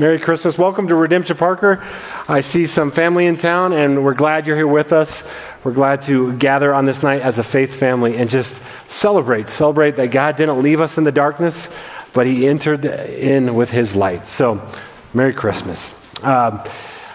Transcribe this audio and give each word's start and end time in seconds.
Merry 0.00 0.18
Christmas. 0.18 0.56
Welcome 0.56 0.88
to 0.88 0.94
Redemption 0.94 1.36
Parker. 1.36 1.84
I 2.26 2.40
see 2.40 2.66
some 2.66 2.90
family 2.90 3.26
in 3.26 3.36
town, 3.36 3.74
and 3.74 4.02
we're 4.02 4.14
glad 4.14 4.46
you're 4.46 4.56
here 4.56 4.66
with 4.66 4.94
us. 4.94 5.22
We're 5.62 5.74
glad 5.74 6.00
to 6.02 6.32
gather 6.38 6.72
on 6.72 6.86
this 6.86 7.02
night 7.02 7.20
as 7.20 7.38
a 7.38 7.42
faith 7.42 7.74
family 7.74 8.16
and 8.16 8.30
just 8.30 8.58
celebrate. 8.88 9.50
Celebrate 9.50 9.96
that 9.96 10.10
God 10.10 10.36
didn't 10.36 10.62
leave 10.62 10.80
us 10.80 10.96
in 10.96 11.04
the 11.04 11.12
darkness, 11.12 11.68
but 12.14 12.26
He 12.26 12.48
entered 12.48 12.86
in 12.86 13.54
with 13.54 13.70
His 13.70 13.94
light. 13.94 14.26
So, 14.26 14.66
Merry 15.12 15.34
Christmas. 15.34 15.90
Um, 16.22 16.64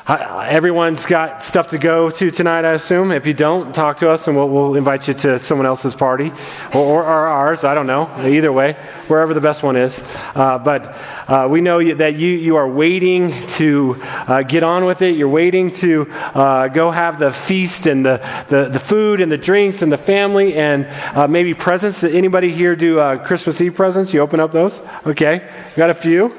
Everyone's 0.08 1.04
got 1.08 1.42
stuff 1.42 1.70
to 1.70 1.80
go 1.80 2.12
to 2.12 2.30
tonight, 2.30 2.64
I 2.64 2.74
assume. 2.74 3.12
If 3.12 3.26
you 3.26 3.34
don't, 3.34 3.74
talk 3.74 3.98
to 3.98 4.10
us 4.12 4.28
and 4.28 4.38
we'll, 4.38 4.50
we'll 4.50 4.76
invite 4.76 5.08
you 5.08 5.16
to 5.16 5.40
someone 5.40 5.66
else's 5.66 5.96
party 5.96 6.32
or, 6.76 6.82
or, 6.82 7.04
or, 7.04 7.28
ours. 7.28 7.64
I 7.64 7.74
don't 7.74 7.88
know. 7.88 8.04
Either 8.24 8.54
way, 8.54 8.74
wherever 9.08 9.34
the 9.34 9.42
best 9.42 9.64
one 9.64 9.76
is. 9.76 10.04
Uh, 10.36 10.60
but 10.60 10.96
uh, 11.28 11.48
we 11.50 11.60
know 11.60 11.84
that 11.96 12.18
you, 12.18 12.30
you 12.34 12.56
are 12.58 12.70
waiting 12.70 13.48
to 13.54 13.98
uh, 14.04 14.44
get 14.44 14.62
on 14.62 14.86
with 14.86 15.02
it. 15.02 15.16
You're 15.16 15.28
waiting 15.28 15.72
to 15.78 16.08
uh, 16.12 16.68
go 16.68 16.92
have 16.92 17.18
the 17.18 17.32
feast 17.32 17.88
and 17.88 18.06
the, 18.06 18.18
the, 18.50 18.70
the, 18.70 18.80
food 18.80 19.22
and 19.22 19.32
the 19.32 19.40
drinks 19.40 19.82
and 19.82 19.92
the 19.92 19.98
family 19.98 20.54
and 20.54 20.86
uh, 21.18 21.28
maybe 21.28 21.56
presents. 21.56 22.02
Did 22.02 22.14
anybody 22.14 22.52
here 22.52 22.76
do 22.76 23.00
uh, 23.00 23.26
Christmas 23.26 23.60
Eve 23.60 23.74
presents? 23.74 24.14
You 24.14 24.20
open 24.20 24.40
up 24.40 24.52
those? 24.52 24.80
Okay. 25.04 25.52
Got 25.76 25.90
a 25.90 25.96
few. 25.96 26.30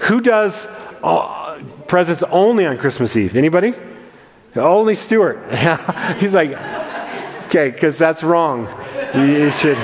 Who 0.00 0.20
does 0.20 0.66
presents 1.92 2.22
only 2.30 2.64
on 2.64 2.78
Christmas 2.78 3.14
Eve. 3.18 3.36
Anybody? 3.36 3.74
Only 4.56 4.94
Stuart. 4.94 5.44
He's 6.16 6.32
like, 6.32 6.52
okay, 7.48 7.70
because 7.70 7.98
that's 7.98 8.22
wrong. 8.22 8.66
You 9.14 9.50
should 9.50 9.76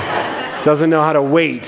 doesn't 0.65 0.89
know 0.89 1.03
how 1.03 1.13
to 1.13 1.21
wait 1.21 1.65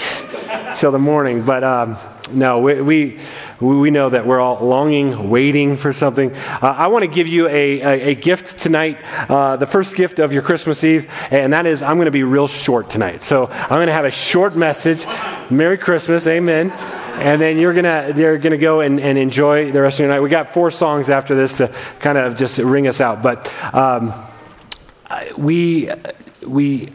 till 0.78 0.92
the 0.92 1.00
morning. 1.00 1.44
But 1.44 1.64
um, 1.64 1.98
no, 2.32 2.60
we, 2.60 2.82
we 2.82 3.20
we 3.60 3.92
know 3.92 4.10
that 4.10 4.26
we're 4.26 4.40
all 4.40 4.66
longing, 4.66 5.30
waiting 5.30 5.78
for 5.78 5.94
something. 5.94 6.34
Uh, 6.34 6.60
I 6.62 6.88
want 6.88 7.04
to 7.04 7.08
give 7.08 7.28
you 7.28 7.48
a, 7.48 7.82
a, 7.82 8.02
a 8.10 8.16
gift 8.16 8.58
tonight, 8.58 8.98
uh, 9.30 9.58
the 9.58 9.68
first 9.68 9.96
gift 9.96 10.20
of 10.20 10.34
your 10.34 10.42
Christmas 10.42 10.84
Eve, 10.84 11.10
and 11.30 11.54
that 11.54 11.66
is 11.66 11.84
I'm 11.84 11.98
going 11.98 12.06
to 12.06 12.12
be 12.12 12.24
real 12.24 12.48
short 12.48 12.90
tonight. 12.90 13.22
So 13.22 13.48
I'm 13.48 13.70
going 13.70 13.88
to 13.88 13.94
have 13.94 14.06
a 14.06 14.12
short 14.12 14.56
message. 14.56 15.06
Merry 15.50 15.78
Christmas, 15.78 16.26
Amen 16.28 16.72
and 17.22 17.40
then 17.40 17.60
you're 17.60 17.74
gonna 17.74 18.14
they're 18.14 18.38
gonna 18.38 18.58
go 18.58 18.80
and, 18.80 19.00
and 19.00 19.18
enjoy 19.18 19.72
the 19.72 19.82
rest 19.82 19.96
of 19.96 20.06
your 20.06 20.10
night. 20.10 20.22
We 20.22 20.30
got 20.30 20.50
four 20.50 20.72
songs 20.72 21.10
after 21.10 21.36
this 21.36 21.58
to 21.58 21.68
kind 22.00 22.18
of 22.18 22.36
just 22.36 22.58
ring 22.58 22.88
us 22.88 23.00
out, 23.00 23.22
but 23.22 23.52
um, 23.74 24.14
we 25.38 25.90
we 26.46 26.92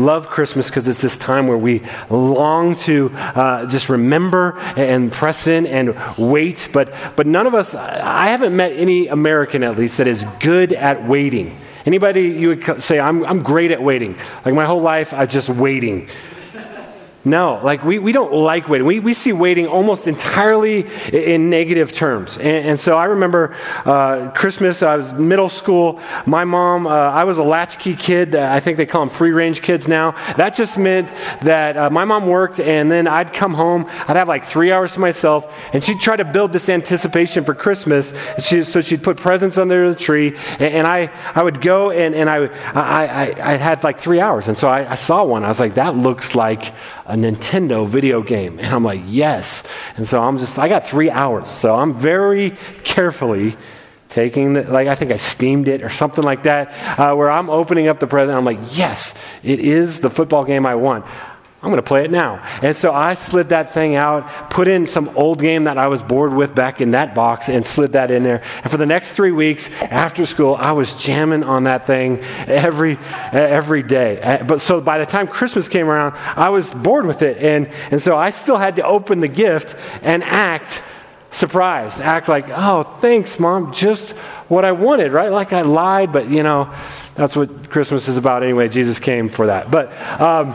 love 0.00 0.28
Christmas 0.28 0.68
because 0.68 0.88
it's 0.88 1.00
this 1.00 1.16
time 1.18 1.46
where 1.46 1.58
we 1.58 1.82
long 2.08 2.74
to 2.76 3.10
uh, 3.14 3.66
just 3.66 3.88
remember 3.88 4.58
and 4.58 5.12
press 5.12 5.46
in 5.46 5.66
and 5.66 5.94
wait. 6.18 6.70
But 6.72 6.92
but 7.16 7.26
none 7.26 7.46
of 7.46 7.54
us, 7.54 7.74
I 7.74 8.28
haven't 8.28 8.56
met 8.56 8.72
any 8.72 9.08
American 9.08 9.62
at 9.62 9.76
least 9.76 9.98
that 9.98 10.08
is 10.08 10.24
good 10.40 10.72
at 10.72 11.06
waiting. 11.06 11.58
Anybody 11.86 12.22
you 12.28 12.48
would 12.48 12.82
say 12.82 12.98
I'm 12.98 13.24
I'm 13.24 13.42
great 13.42 13.70
at 13.70 13.82
waiting. 13.82 14.16
Like 14.44 14.54
my 14.54 14.66
whole 14.66 14.80
life, 14.80 15.12
I'm 15.12 15.28
just 15.28 15.48
waiting. 15.48 16.08
No, 17.22 17.60
like 17.62 17.84
we, 17.84 17.98
we 17.98 18.12
don't 18.12 18.32
like 18.32 18.70
waiting. 18.70 18.86
We, 18.86 18.98
we 18.98 19.12
see 19.12 19.34
waiting 19.34 19.66
almost 19.66 20.08
entirely 20.08 20.86
in 21.12 21.50
negative 21.50 21.92
terms. 21.92 22.38
And, 22.38 22.46
and 22.46 22.80
so 22.80 22.96
I 22.96 23.04
remember 23.06 23.54
uh, 23.84 24.30
Christmas, 24.30 24.82
I 24.82 24.96
was 24.96 25.12
middle 25.12 25.50
school. 25.50 26.00
My 26.24 26.44
mom, 26.44 26.86
uh, 26.86 26.90
I 26.90 27.24
was 27.24 27.36
a 27.36 27.42
latchkey 27.42 27.96
kid. 27.96 28.34
Uh, 28.34 28.48
I 28.50 28.60
think 28.60 28.78
they 28.78 28.86
call 28.86 29.04
them 29.04 29.14
free 29.14 29.32
range 29.32 29.60
kids 29.60 29.86
now. 29.86 30.12
That 30.38 30.54
just 30.54 30.78
meant 30.78 31.08
that 31.42 31.76
uh, 31.76 31.90
my 31.90 32.06
mom 32.06 32.26
worked 32.26 32.58
and 32.58 32.90
then 32.90 33.06
I'd 33.06 33.34
come 33.34 33.52
home. 33.52 33.84
I'd 33.88 34.16
have 34.16 34.28
like 34.28 34.46
three 34.46 34.72
hours 34.72 34.92
to 34.94 35.00
myself 35.00 35.52
and 35.74 35.84
she'd 35.84 36.00
try 36.00 36.16
to 36.16 36.24
build 36.24 36.54
this 36.54 36.70
anticipation 36.70 37.44
for 37.44 37.54
Christmas. 37.54 38.14
She, 38.38 38.64
so 38.64 38.80
she'd 38.80 39.02
put 39.02 39.18
presents 39.18 39.58
under 39.58 39.90
the 39.90 39.94
tree 39.94 40.38
and, 40.58 40.74
and, 40.74 40.86
I, 40.86 41.10
I 41.34 41.42
would 41.42 41.60
go 41.60 41.90
and, 41.90 42.14
and 42.14 42.30
I, 42.30 42.46
I, 42.46 43.04
I, 43.04 43.52
I 43.52 43.56
had 43.58 43.84
like 43.84 43.98
three 43.98 44.20
hours. 44.20 44.48
And 44.48 44.56
so 44.56 44.68
I, 44.68 44.92
I 44.92 44.94
saw 44.94 45.22
one. 45.22 45.44
I 45.44 45.48
was 45.48 45.60
like, 45.60 45.74
that 45.74 45.94
looks 45.96 46.34
like 46.34 46.72
a 47.10 47.14
Nintendo 47.14 47.86
video 47.86 48.22
game. 48.22 48.58
And 48.60 48.68
I'm 48.68 48.84
like, 48.84 49.02
yes. 49.06 49.64
And 49.96 50.06
so 50.06 50.22
I'm 50.22 50.38
just, 50.38 50.58
I 50.58 50.68
got 50.68 50.86
three 50.86 51.10
hours. 51.10 51.50
So 51.50 51.74
I'm 51.74 51.92
very 51.92 52.56
carefully 52.84 53.56
taking 54.08 54.54
the, 54.54 54.62
like, 54.62 54.88
I 54.88 54.94
think 54.94 55.10
I 55.10 55.16
steamed 55.16 55.68
it 55.68 55.82
or 55.82 55.88
something 55.88 56.22
like 56.24 56.44
that, 56.44 56.98
uh, 56.98 57.14
where 57.14 57.30
I'm 57.30 57.50
opening 57.50 57.88
up 57.88 58.00
the 58.00 58.06
present. 58.06 58.36
I'm 58.36 58.44
like, 58.44 58.76
yes, 58.76 59.14
it 59.42 59.60
is 59.60 60.00
the 60.00 60.10
football 60.10 60.44
game 60.44 60.66
I 60.66 60.76
want. 60.76 61.04
I'm 61.62 61.68
going 61.68 61.76
to 61.76 61.82
play 61.82 62.04
it 62.04 62.10
now. 62.10 62.36
And 62.62 62.74
so 62.74 62.90
I 62.90 63.12
slid 63.12 63.50
that 63.50 63.74
thing 63.74 63.94
out, 63.94 64.48
put 64.50 64.66
in 64.66 64.86
some 64.86 65.10
old 65.14 65.40
game 65.40 65.64
that 65.64 65.76
I 65.76 65.88
was 65.88 66.02
bored 66.02 66.32
with 66.32 66.54
back 66.54 66.80
in 66.80 66.92
that 66.92 67.14
box, 67.14 67.50
and 67.50 67.66
slid 67.66 67.92
that 67.92 68.10
in 68.10 68.22
there. 68.22 68.42
And 68.62 68.70
for 68.70 68.78
the 68.78 68.86
next 68.86 69.10
three 69.10 69.30
weeks 69.30 69.68
after 69.78 70.24
school, 70.24 70.54
I 70.54 70.72
was 70.72 70.94
jamming 70.94 71.44
on 71.44 71.64
that 71.64 71.86
thing 71.86 72.20
every 72.46 72.98
every 73.32 73.82
day. 73.82 74.18
Uh, 74.22 74.44
but 74.44 74.62
so 74.62 74.80
by 74.80 74.98
the 74.98 75.04
time 75.04 75.28
Christmas 75.28 75.68
came 75.68 75.90
around, 75.90 76.14
I 76.16 76.48
was 76.48 76.70
bored 76.70 77.04
with 77.04 77.20
it, 77.20 77.36
and 77.36 77.68
and 77.90 78.00
so 78.00 78.16
I 78.16 78.30
still 78.30 78.56
had 78.56 78.76
to 78.76 78.86
open 78.86 79.20
the 79.20 79.28
gift 79.28 79.76
and 80.00 80.24
act 80.24 80.82
surprised, 81.30 82.00
act 82.00 82.26
like, 82.26 82.46
oh, 82.48 82.84
thanks, 82.84 83.38
mom, 83.38 83.74
just 83.74 84.12
what 84.48 84.64
I 84.64 84.72
wanted, 84.72 85.12
right? 85.12 85.30
Like 85.30 85.52
I 85.52 85.60
lied, 85.60 86.10
but 86.10 86.30
you 86.30 86.42
know, 86.42 86.74
that's 87.16 87.36
what 87.36 87.68
Christmas 87.68 88.08
is 88.08 88.16
about 88.16 88.42
anyway. 88.42 88.70
Jesus 88.70 88.98
came 88.98 89.28
for 89.28 89.48
that, 89.48 89.70
but. 89.70 89.92
Um, 90.18 90.54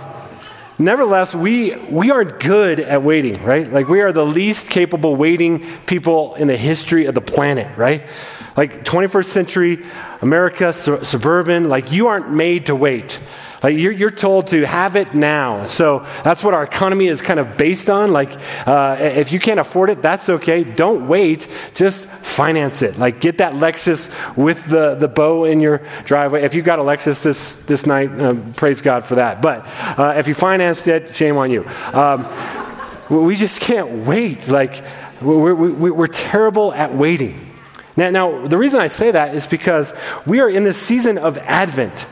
Nevertheless, 0.78 1.34
we, 1.34 1.74
we 1.76 2.12
aren't 2.12 2.40
good 2.42 2.82
at 2.82 3.02
waiting, 3.02 3.42
right? 3.44 3.72
Like, 3.72 3.88
we 3.88 4.02
are 4.02 4.12
the 4.12 4.26
least 4.26 4.70
capable 4.70 5.16
waiting 5.16 5.66
people 5.86 6.36
in 6.36 6.48
the 6.48 6.58
history 6.58 7.06
of 7.06 7.16
the 7.16 7.22
planet, 7.22 7.78
right? 7.78 8.04
Like, 8.58 8.84
21st 8.84 9.26
century 9.26 9.86
America, 10.22 10.74
su- 10.74 11.04
suburban, 11.04 11.70
like, 11.70 11.94
you 11.94 12.08
aren't 12.08 12.30
made 12.30 12.66
to 12.66 12.76
wait. 12.76 13.20
Like 13.66 13.78
you're, 13.78 13.92
you're 13.92 14.12
told 14.12 14.50
to 14.50 14.64
have 14.64 14.96
it 14.96 15.16
now. 15.16 15.66
So 15.66 16.06
that's 16.24 16.44
what 16.44 16.54
our 16.54 16.64
economy 16.64 17.08
is 17.08 17.20
kind 17.20 17.40
of 17.40 17.58
based 17.58 17.90
on. 17.90 18.14
Like, 18.14 18.38
uh, 18.68 18.98
if 19.00 19.32
you 19.32 19.40
can't 19.40 19.60
afford 19.60 19.90
it, 19.90 20.04
that's 20.04 20.30
okay. 20.30 20.64
Don't 20.64 21.08
wait. 21.08 21.48
Just 21.74 22.06
finance 22.06 22.84
it. 22.84 23.00
Like, 23.00 23.22
get 23.22 23.40
that 23.40 23.54
Lexus 23.54 24.08
with 24.38 24.64
the, 24.68 24.94
the 24.94 25.08
bow 25.08 25.46
in 25.46 25.62
your 25.62 25.82
driveway. 26.04 26.44
If 26.44 26.54
you 26.54 26.62
got 26.62 26.78
a 26.78 26.84
Lexus 26.84 27.24
this, 27.24 27.56
this 27.66 27.88
night, 27.88 28.12
uh, 28.12 28.36
praise 28.56 28.82
God 28.82 29.04
for 29.04 29.16
that. 29.16 29.42
But 29.42 29.66
uh, 29.98 30.14
if 30.16 30.28
you 30.28 30.36
financed 30.36 30.88
it, 30.88 31.16
shame 31.16 31.36
on 31.38 31.50
you. 31.50 31.68
Um, 31.92 32.28
we 33.10 33.36
just 33.36 33.60
can't 33.60 34.06
wait. 34.06 34.48
Like, 34.48 34.84
we're, 35.24 35.56
we're, 35.56 35.92
we're 35.92 36.06
terrible 36.06 36.72
at 36.72 36.94
waiting. 36.94 37.56
Now, 37.98 38.12
now, 38.12 38.46
the 38.46 38.60
reason 38.60 38.80
I 38.80 38.88
say 38.88 39.10
that 39.10 39.34
is 39.34 39.48
because 39.48 39.92
we 40.28 40.40
are 40.42 40.50
in 40.50 40.66
the 40.66 40.74
season 40.74 41.18
of 41.18 41.40
Advent. 41.40 42.06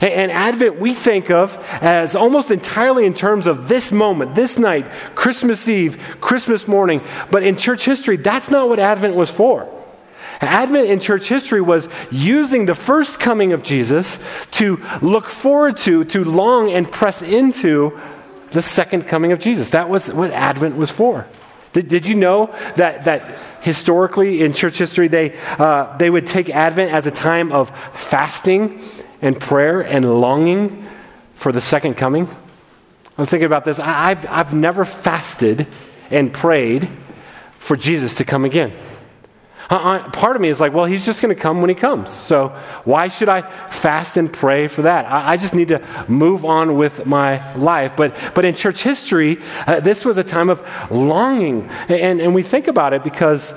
And 0.00 0.32
Advent 0.32 0.80
we 0.80 0.94
think 0.94 1.30
of 1.30 1.56
as 1.80 2.14
almost 2.14 2.50
entirely 2.50 3.04
in 3.04 3.14
terms 3.14 3.46
of 3.46 3.68
this 3.68 3.92
moment, 3.92 4.34
this 4.34 4.58
night, 4.58 4.90
Christmas 5.14 5.68
Eve, 5.68 6.02
Christmas 6.20 6.66
morning. 6.66 7.02
But 7.30 7.42
in 7.42 7.58
church 7.58 7.84
history, 7.84 8.16
that's 8.16 8.50
not 8.50 8.68
what 8.68 8.78
Advent 8.78 9.14
was 9.14 9.30
for. 9.30 9.68
Advent 10.40 10.88
in 10.88 11.00
church 11.00 11.28
history 11.28 11.60
was 11.60 11.88
using 12.10 12.64
the 12.64 12.74
first 12.74 13.20
coming 13.20 13.52
of 13.52 13.62
Jesus 13.62 14.18
to 14.52 14.82
look 15.02 15.26
forward 15.26 15.76
to, 15.78 16.04
to 16.04 16.24
long 16.24 16.70
and 16.70 16.90
press 16.90 17.20
into 17.20 18.00
the 18.52 18.62
second 18.62 19.06
coming 19.06 19.32
of 19.32 19.38
Jesus. 19.38 19.70
That 19.70 19.90
was 19.90 20.10
what 20.10 20.30
Advent 20.30 20.76
was 20.76 20.90
for. 20.90 21.26
Did, 21.72 21.88
did 21.88 22.06
you 22.06 22.14
know 22.14 22.54
that, 22.76 23.04
that 23.04 23.38
historically 23.60 24.42
in 24.42 24.54
church 24.54 24.78
history 24.78 25.08
they, 25.08 25.38
uh, 25.58 25.96
they 25.98 26.10
would 26.10 26.26
take 26.26 26.50
Advent 26.50 26.90
as 26.92 27.06
a 27.06 27.10
time 27.10 27.52
of 27.52 27.70
fasting 27.94 28.82
and 29.22 29.38
prayer 29.38 29.80
and 29.80 30.20
longing 30.20 30.86
for 31.34 31.52
the 31.52 31.60
second 31.60 31.94
coming? 31.94 32.26
I 32.26 33.22
was 33.22 33.28
thinking 33.28 33.46
about 33.46 33.64
this. 33.64 33.78
I've, 33.78 34.24
I've 34.26 34.54
never 34.54 34.84
fasted 34.84 35.66
and 36.10 36.32
prayed 36.32 36.90
for 37.58 37.76
Jesus 37.76 38.14
to 38.14 38.24
come 38.24 38.44
again. 38.44 38.72
Uh, 39.70 40.10
part 40.10 40.34
of 40.34 40.42
me 40.42 40.48
is 40.48 40.58
like, 40.58 40.72
well, 40.72 40.84
he's 40.84 41.04
just 41.04 41.22
going 41.22 41.32
to 41.32 41.40
come 41.40 41.60
when 41.60 41.68
he 41.68 41.76
comes. 41.76 42.10
So 42.10 42.48
why 42.84 43.06
should 43.06 43.28
I 43.28 43.42
fast 43.68 44.16
and 44.16 44.32
pray 44.32 44.66
for 44.66 44.82
that? 44.82 45.06
I, 45.06 45.32
I 45.32 45.36
just 45.36 45.54
need 45.54 45.68
to 45.68 45.80
move 46.08 46.44
on 46.44 46.76
with 46.76 47.06
my 47.06 47.54
life. 47.54 47.94
But, 47.96 48.16
but 48.34 48.44
in 48.44 48.56
church 48.56 48.82
history, 48.82 49.38
uh, 49.68 49.78
this 49.78 50.04
was 50.04 50.18
a 50.18 50.24
time 50.24 50.50
of 50.50 50.60
longing. 50.90 51.68
And, 51.88 52.20
and 52.20 52.34
we 52.34 52.42
think 52.42 52.66
about 52.66 52.94
it 52.94 53.04
because 53.04 53.54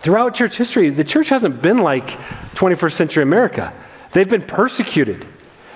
throughout 0.00 0.34
church 0.34 0.58
history, 0.58 0.90
the 0.90 1.04
church 1.04 1.30
hasn't 1.30 1.62
been 1.62 1.78
like 1.78 2.08
21st 2.54 2.92
century 2.92 3.22
America. 3.22 3.72
They've 4.12 4.28
been 4.28 4.42
persecuted. 4.42 5.26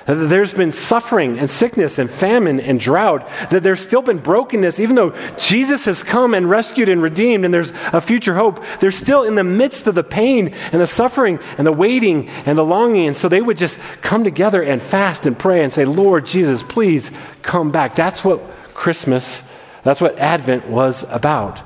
There's 0.04 0.52
been 0.52 0.72
suffering 0.72 1.38
and 1.38 1.48
sickness 1.48 1.98
and 1.98 2.10
famine 2.10 2.58
and 2.58 2.80
drought. 2.80 3.28
That 3.50 3.62
there's 3.62 3.80
still 3.80 4.02
been 4.02 4.18
brokenness, 4.18 4.80
even 4.80 4.96
though 4.96 5.14
Jesus 5.36 5.84
has 5.84 6.02
come 6.02 6.34
and 6.34 6.50
rescued 6.50 6.88
and 6.88 7.00
redeemed, 7.00 7.44
and 7.44 7.54
there's 7.54 7.72
a 7.92 8.00
future 8.00 8.34
hope. 8.34 8.64
They're 8.80 8.90
still 8.90 9.22
in 9.22 9.36
the 9.36 9.44
midst 9.44 9.86
of 9.86 9.94
the 9.94 10.02
pain 10.02 10.48
and 10.48 10.80
the 10.80 10.88
suffering 10.88 11.38
and 11.56 11.66
the 11.66 11.72
waiting 11.72 12.28
and 12.46 12.58
the 12.58 12.64
longing. 12.64 13.06
And 13.06 13.16
so 13.16 13.28
they 13.28 13.40
would 13.40 13.58
just 13.58 13.78
come 14.00 14.24
together 14.24 14.60
and 14.62 14.82
fast 14.82 15.26
and 15.26 15.38
pray 15.38 15.62
and 15.62 15.72
say, 15.72 15.84
Lord 15.84 16.26
Jesus, 16.26 16.64
please 16.64 17.10
come 17.42 17.70
back. 17.70 17.94
That's 17.94 18.24
what 18.24 18.40
Christmas, 18.74 19.42
that's 19.84 20.00
what 20.00 20.18
Advent 20.18 20.66
was 20.66 21.04
about. 21.10 21.60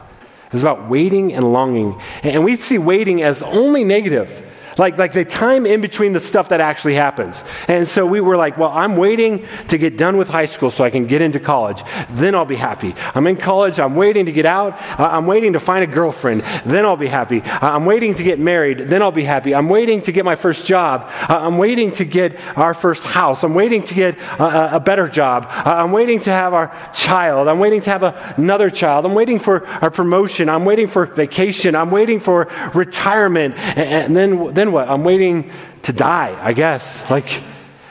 It's 0.53 0.63
about 0.63 0.91
waiting 0.91 1.33
and 1.33 1.53
longing. 1.53 2.01
And 2.23 2.45
we 2.45 2.57
see 2.57 2.79
waiting 2.79 3.23
as 3.23 3.43
only 3.43 3.83
negative. 3.83 4.43
Like, 4.79 4.99
like 4.99 5.13
the 5.13 5.25
time 5.25 5.67
in 5.67 5.81
between 5.81 6.13
the 6.13 6.21
stuff 6.21 6.51
that 6.51 6.61
actually 6.61 6.95
happens. 6.95 7.43
And 7.69 7.89
so 7.89 8.05
we 8.07 8.21
were 8.21 8.37
like, 8.37 8.59
well, 8.59 8.71
I'm 8.71 8.97
waiting 8.97 9.47
to 9.69 9.79
get 9.79 9.97
done 9.97 10.17
with 10.17 10.29
high 10.29 10.47
school 10.47 10.71
so 10.71 10.85
I 10.85 10.91
can 10.91 11.07
get 11.07 11.23
into 11.23 11.41
college. 11.41 11.83
Then 12.11 12.35
I'll 12.35 12.45
be 12.45 12.57
happy. 12.57 12.95
I'm 13.15 13.27
in 13.27 13.37
college. 13.37 13.81
I'm 13.81 13.97
waiting 13.97 14.27
to 14.27 14.33
get 14.33 14.47
out. 14.47 14.75
I'm 14.99 15.27
waiting 15.27 15.55
to 15.55 15.61
find 15.61 15.83
a 15.83 15.87
girlfriend. 15.87 16.43
Then 16.67 16.85
I'll 16.85 16.97
be 16.97 17.09
happy. 17.09 17.43
I'm 17.43 17.87
waiting 17.87 18.15
to 18.15 18.23
get 18.23 18.39
married. 18.39 18.79
Then 18.79 19.03
I'll 19.03 19.13
be 19.13 19.25
happy. 19.25 19.55
I'm 19.55 19.69
waiting 19.69 20.03
to 20.03 20.13
get 20.13 20.25
my 20.25 20.35
first 20.35 20.67
job. 20.67 21.09
I'm 21.29 21.59
waiting 21.59 21.93
to 21.93 22.05
get 22.05 22.37
our 22.57 22.75
first 22.75 23.03
house. 23.03 23.45
I'm 23.45 23.55
waiting 23.55 23.83
to 23.85 23.95
get 23.95 24.19
a, 24.39 24.77
a 24.77 24.81
better 24.81 25.09
job. 25.09 25.47
I'm 25.49 25.93
waiting 25.93 26.21
to 26.21 26.31
have 26.31 26.53
our 26.53 26.75
child. 26.93 27.49
I'm 27.49 27.59
waiting 27.59 27.81
to 27.83 27.91
have 27.91 28.03
a, 28.03 28.35
another 28.37 28.71
child. 28.71 29.07
I'm 29.07 29.15
waiting 29.15 29.39
for 29.39 29.67
our 29.67 29.91
promotion. 29.91 30.49
I'm 30.49 30.65
waiting 30.65 30.87
for 30.87 31.07
vacation. 31.07 31.75
I'm 31.75 31.91
waiting 31.91 32.21
for 32.21 32.49
retirement. 32.75 33.55
And, 33.57 34.07
and 34.07 34.17
then, 34.17 34.55
then 34.55 34.66
then 34.67 34.73
what? 34.73 34.89
I'm 34.89 35.05
waiting 35.05 35.51
to 35.83 35.93
die, 35.93 36.39
I 36.41 36.53
guess. 36.53 37.03
Like, 37.11 37.43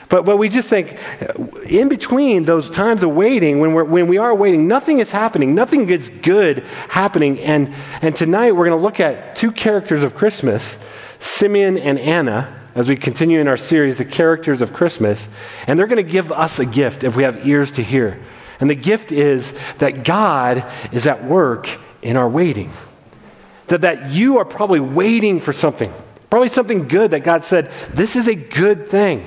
but, 0.08 0.24
but 0.24 0.36
we 0.36 0.48
just 0.48 0.68
think 0.68 0.98
in 1.66 1.88
between 1.88 2.44
those 2.44 2.70
times 2.70 3.02
of 3.02 3.10
waiting, 3.10 3.60
when, 3.60 3.72
we're, 3.72 3.84
when 3.84 4.06
we 4.06 4.18
are 4.18 4.34
waiting, 4.34 4.68
nothing 4.68 5.00
is 5.00 5.10
happening. 5.10 5.54
Nothing 5.54 5.88
is 5.90 6.08
good 6.08 6.60
happening. 6.88 7.40
And, 7.40 7.74
and 8.02 8.14
tonight 8.14 8.52
we're 8.52 8.66
going 8.66 8.78
to 8.78 8.82
look 8.82 9.00
at 9.00 9.34
two 9.36 9.50
characters 9.50 10.02
of 10.02 10.14
Christmas 10.14 10.76
Simeon 11.18 11.78
and 11.78 11.98
Anna 11.98 12.62
as 12.74 12.88
we 12.88 12.96
continue 12.96 13.40
in 13.40 13.48
our 13.48 13.56
series, 13.56 13.96
The 13.96 14.04
Characters 14.04 14.60
of 14.60 14.74
Christmas. 14.74 15.28
And 15.66 15.78
they're 15.78 15.86
going 15.86 16.04
to 16.04 16.12
give 16.12 16.30
us 16.30 16.58
a 16.58 16.66
gift 16.66 17.04
if 17.04 17.16
we 17.16 17.22
have 17.22 17.46
ears 17.46 17.72
to 17.72 17.82
hear. 17.82 18.22
And 18.60 18.68
the 18.68 18.74
gift 18.74 19.12
is 19.12 19.54
that 19.78 20.04
God 20.04 20.70
is 20.92 21.06
at 21.06 21.24
work 21.24 21.68
in 22.02 22.18
our 22.18 22.28
waiting. 22.28 22.70
That, 23.68 23.80
that 23.80 24.10
you 24.12 24.38
are 24.38 24.44
probably 24.44 24.80
waiting 24.80 25.40
for 25.40 25.54
something. 25.54 25.92
Probably 26.36 26.50
something 26.50 26.86
good 26.86 27.12
that 27.12 27.20
God 27.20 27.46
said, 27.46 27.72
this 27.94 28.14
is 28.14 28.28
a 28.28 28.34
good 28.34 28.88
thing. 28.88 29.26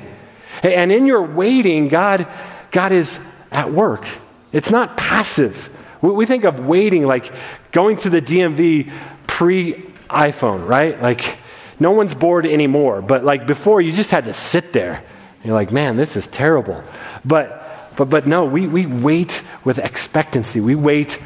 And 0.61 0.91
in 0.91 1.07
your 1.07 1.23
waiting, 1.23 1.87
God, 1.87 2.27
God 2.69 2.91
is 2.91 3.19
at 3.51 3.73
work. 3.73 4.07
It's 4.51 4.69
not 4.69 4.95
passive. 4.95 5.71
We 6.01 6.27
think 6.27 6.43
of 6.43 6.67
waiting 6.67 7.07
like 7.07 7.33
going 7.71 7.97
to 7.97 8.11
the 8.11 8.21
DMV 8.21 8.93
pre 9.25 9.73
iPhone, 10.07 10.67
right? 10.67 11.01
Like 11.01 11.39
no 11.79 11.93
one's 11.93 12.13
bored 12.13 12.45
anymore. 12.45 13.01
But 13.01 13.23
like 13.23 13.47
before, 13.47 13.81
you 13.81 13.91
just 13.91 14.11
had 14.11 14.25
to 14.25 14.33
sit 14.35 14.71
there. 14.71 15.03
You're 15.43 15.55
like, 15.55 15.71
man, 15.71 15.97
this 15.97 16.15
is 16.15 16.27
terrible. 16.27 16.83
But, 17.25 17.91
but, 17.97 18.11
but 18.11 18.27
no, 18.27 18.45
we, 18.45 18.67
we 18.67 18.85
wait 18.85 19.41
with 19.63 19.79
expectancy. 19.79 20.59
We 20.59 20.75
wait 20.75 21.19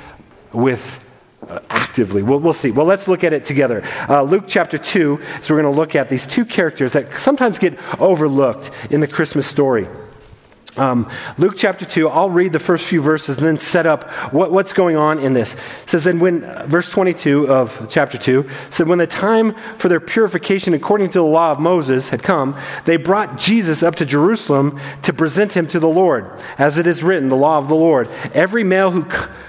with 0.54 1.04
uh, 1.50 1.60
actively. 1.70 2.24
We'll, 2.24 2.40
we'll 2.40 2.54
see. 2.54 2.72
Well, 2.72 2.86
let's 2.86 3.08
look 3.08 3.24
at 3.24 3.34
it 3.34 3.46
together. 3.46 3.84
Uh, 4.10 4.24
Luke 4.24 4.46
chapter 4.48 4.78
2, 4.78 5.20
so 5.42 5.54
we're 5.54 5.62
going 5.62 5.74
to 5.74 5.80
look 5.80 5.96
at 5.96 6.10
these 6.10 6.28
two 6.28 6.46
characters 6.46 6.94
that 6.94 7.14
sometimes 7.14 7.60
get 7.60 7.78
overlooked 8.00 8.72
in 8.90 9.00
the 9.00 9.08
Christmas 9.08 9.48
story. 9.48 9.88
Um, 10.76 11.08
Luke 11.38 11.54
chapter 11.56 11.86
2, 11.86 12.10
I'll 12.10 12.32
read 12.32 12.52
the 12.52 12.60
first 12.60 12.86
few 12.86 13.00
verses 13.00 13.38
and 13.38 13.46
then 13.46 13.60
set 13.60 13.86
up 13.86 14.10
what, 14.34 14.52
what's 14.52 14.74
going 14.74 14.96
on 14.98 15.20
in 15.20 15.34
this. 15.34 15.54
It 15.54 15.90
says, 15.90 16.08
and 16.08 16.20
when, 16.20 16.42
verse 16.68 16.90
22 16.90 17.48
of 17.48 17.86
chapter 17.90 18.18
2, 18.18 18.50
said, 18.72 18.88
when 18.88 18.98
the 18.98 19.06
time 19.06 19.56
for 19.78 19.88
their 19.88 20.00
purification 20.00 20.74
according 20.74 21.10
to 21.10 21.20
the 21.20 21.26
law 21.26 21.52
of 21.52 21.60
Moses 21.60 22.10
had 22.10 22.24
come, 22.24 22.58
they 22.86 22.98
brought 22.98 23.38
Jesus 23.38 23.84
up 23.84 23.96
to 23.98 24.06
Jerusalem 24.06 24.80
to 25.04 25.14
present 25.14 25.56
him 25.56 25.68
to 25.68 25.80
the 25.80 25.88
Lord. 25.88 26.26
As 26.58 26.80
it 26.80 26.88
is 26.88 27.04
written, 27.04 27.30
the 27.30 27.36
law 27.36 27.60
of 27.60 27.68
the 27.68 27.76
Lord, 27.76 28.10
every 28.34 28.64
male 28.64 28.90
who, 28.90 29.04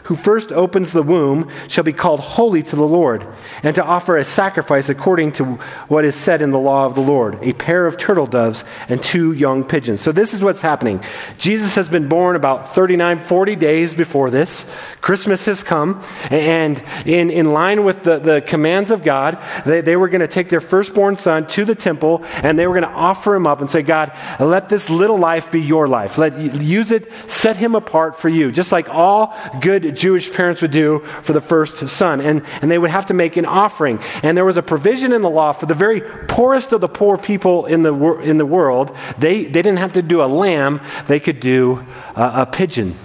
who 0.05 0.17
first 0.17 0.53
opens 0.53 0.93
the 0.93 1.03
womb 1.03 1.51
shall 1.69 1.85
be 1.85 1.95
called 1.95 2.21
holy 2.21 2.63
to 2.63 2.77
the 2.77 2.87
Lord, 2.87 3.27
and 3.63 3.75
to 3.77 3.85
offer 3.85 4.19
a 4.19 4.25
sacrifice 4.27 4.91
according 4.91 5.33
to 5.33 5.45
what 5.89 6.05
is 6.05 6.15
said 6.15 6.43
in 6.43 6.51
the 6.51 6.59
law 6.59 6.85
of 6.85 6.95
the 6.95 7.01
Lord, 7.01 7.39
a 7.41 7.55
pair 7.55 7.87
of 7.87 7.97
turtle 7.97 8.27
doves 8.27 8.63
and 8.91 9.03
two 9.03 9.33
young 9.33 9.65
pigeons. 9.65 10.03
So 10.03 10.13
this 10.13 10.35
is 10.35 10.43
what's 10.43 10.61
happening. 10.61 11.03
Jesus 11.39 11.75
has 11.75 11.89
been 11.89 12.09
born 12.09 12.37
about 12.37 12.75
39, 12.75 13.21
40 13.21 13.57
days 13.57 13.95
before 13.95 14.31
this. 14.31 14.67
Christmas 15.01 15.45
has 15.47 15.63
come, 15.63 16.03
and 16.31 16.83
in, 17.05 17.31
in 17.31 17.53
line 17.53 17.85
with 17.85 18.03
the, 18.03 18.19
the 18.19 18.41
commands 18.41 18.91
of 18.91 19.03
God, 19.03 19.39
they, 19.67 19.81
they 19.81 19.97
were 19.97 20.09
going 20.09 20.21
to 20.21 20.29
take 20.29 20.49
their 20.49 20.61
firstborn 20.61 21.17
son 21.17 21.47
to 21.49 21.65
the 21.65 21.75
temple, 21.75 22.25
and 22.25 22.59
they 22.59 22.67
were 22.67 22.81
going 22.81 22.91
to 22.91 22.97
offer 22.97 23.35
him 23.35 23.47
up 23.47 23.61
and 23.61 23.71
say, 23.71 23.83
God, 23.83 24.13
let 24.41 24.69
this 24.69 24.89
little 24.89 25.19
life 25.19 25.51
be 25.51 25.61
your 25.61 25.89
life. 25.89 26.19
Let 26.19 26.39
use 26.39 26.91
it, 26.91 27.11
set 27.27 27.57
him 27.57 27.75
apart 27.75 28.19
for 28.19 28.29
you, 28.29 28.51
just 28.53 28.73
like 28.73 28.89
all 28.89 29.37
good 29.61 29.97
Jewish 29.97 30.33
parents 30.33 30.63
would 30.63 30.71
do 30.71 31.01
for 31.23 31.33
the 31.33 31.41
first 31.41 31.89
son. 31.89 32.21
And, 32.21 32.45
and 32.63 32.71
they 32.71 32.79
would 32.79 32.91
have 32.91 33.07
to 33.07 33.15
make 33.15 33.37
an 33.37 33.47
offering. 33.47 34.01
And 34.23 34.37
there 34.37 34.45
was 34.45 34.57
a 34.57 34.63
provision 34.63 35.13
in 35.13 35.23
the 35.23 35.31
law 35.31 35.53
for 35.53 35.67
the 35.67 35.75
very 35.75 36.01
poorest 36.29 36.73
of 36.73 36.81
the 36.81 36.89
poor 36.89 37.19
people 37.19 37.67
in 37.67 37.83
the, 37.83 37.95
in 38.21 38.39
the 38.39 38.47
world. 38.47 38.97
They, 39.19 39.45
they 39.45 39.63
didn't 39.63 39.79
have 39.79 39.95
to 39.95 40.03
do 40.03 40.23
a 40.23 40.27
lamb 40.27 40.81
they 41.07 41.21
could 41.21 41.41
do 41.41 41.85
a 42.17 42.47
pigeon. 42.47 42.97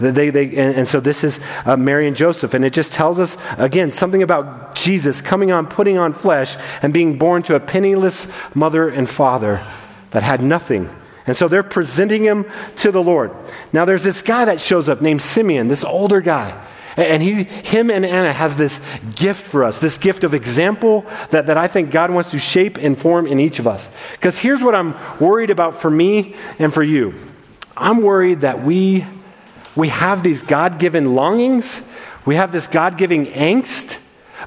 They, 0.00 0.30
they, 0.30 0.46
and, 0.46 0.74
and, 0.76 0.88
so 0.88 0.98
this 0.98 1.22
is 1.22 1.38
uh, 1.64 1.76
Mary 1.76 2.08
and 2.08 2.16
Joseph, 2.16 2.54
and 2.54 2.64
it 2.64 2.72
just 2.72 2.92
tells 2.92 3.20
us, 3.20 3.36
again, 3.56 3.92
something 3.92 4.22
about 4.22 4.74
Jesus 4.74 5.20
coming 5.20 5.52
on, 5.52 5.66
putting 5.66 5.96
on 5.96 6.12
flesh, 6.12 6.56
and 6.82 6.92
being 6.92 7.18
born 7.18 7.44
to 7.44 7.54
a 7.54 7.60
penniless 7.60 8.26
mother 8.54 8.88
and 8.88 9.08
father 9.08 9.64
that 10.10 10.24
had 10.24 10.42
nothing. 10.42 10.90
And 11.26 11.36
so 11.36 11.46
they're 11.46 11.62
presenting 11.62 12.24
him 12.24 12.46
to 12.76 12.90
the 12.90 13.02
Lord. 13.02 13.32
Now 13.72 13.84
there's 13.84 14.02
this 14.02 14.22
guy 14.22 14.46
that 14.46 14.60
shows 14.60 14.88
up 14.88 15.00
named 15.02 15.22
Simeon, 15.22 15.68
this 15.68 15.84
older 15.84 16.20
guy. 16.20 16.66
And 16.96 17.22
he, 17.22 17.44
him 17.44 17.90
and 17.90 18.04
Anna 18.04 18.32
have 18.32 18.58
this 18.58 18.78
gift 19.14 19.46
for 19.46 19.64
us, 19.64 19.78
this 19.78 19.96
gift 19.96 20.24
of 20.24 20.34
example 20.34 21.06
that, 21.30 21.46
that 21.46 21.56
I 21.56 21.68
think 21.68 21.90
God 21.90 22.10
wants 22.10 22.32
to 22.32 22.38
shape 22.38 22.76
and 22.76 22.98
form 22.98 23.26
in 23.26 23.40
each 23.40 23.58
of 23.60 23.66
us. 23.66 23.88
Because 24.12 24.38
here's 24.38 24.62
what 24.62 24.74
I'm 24.74 24.94
worried 25.18 25.48
about 25.48 25.80
for 25.80 25.90
me 25.90 26.34
and 26.58 26.74
for 26.74 26.82
you. 26.82 27.14
I'm 27.76 28.02
worried 28.02 28.42
that 28.42 28.64
we, 28.64 29.04
we 29.74 29.88
have 29.88 30.22
these 30.22 30.42
God 30.42 30.78
given 30.78 31.14
longings, 31.14 31.82
we 32.24 32.36
have 32.36 32.52
this 32.52 32.66
God 32.66 32.98
giving 32.98 33.26
angst, 33.26 33.98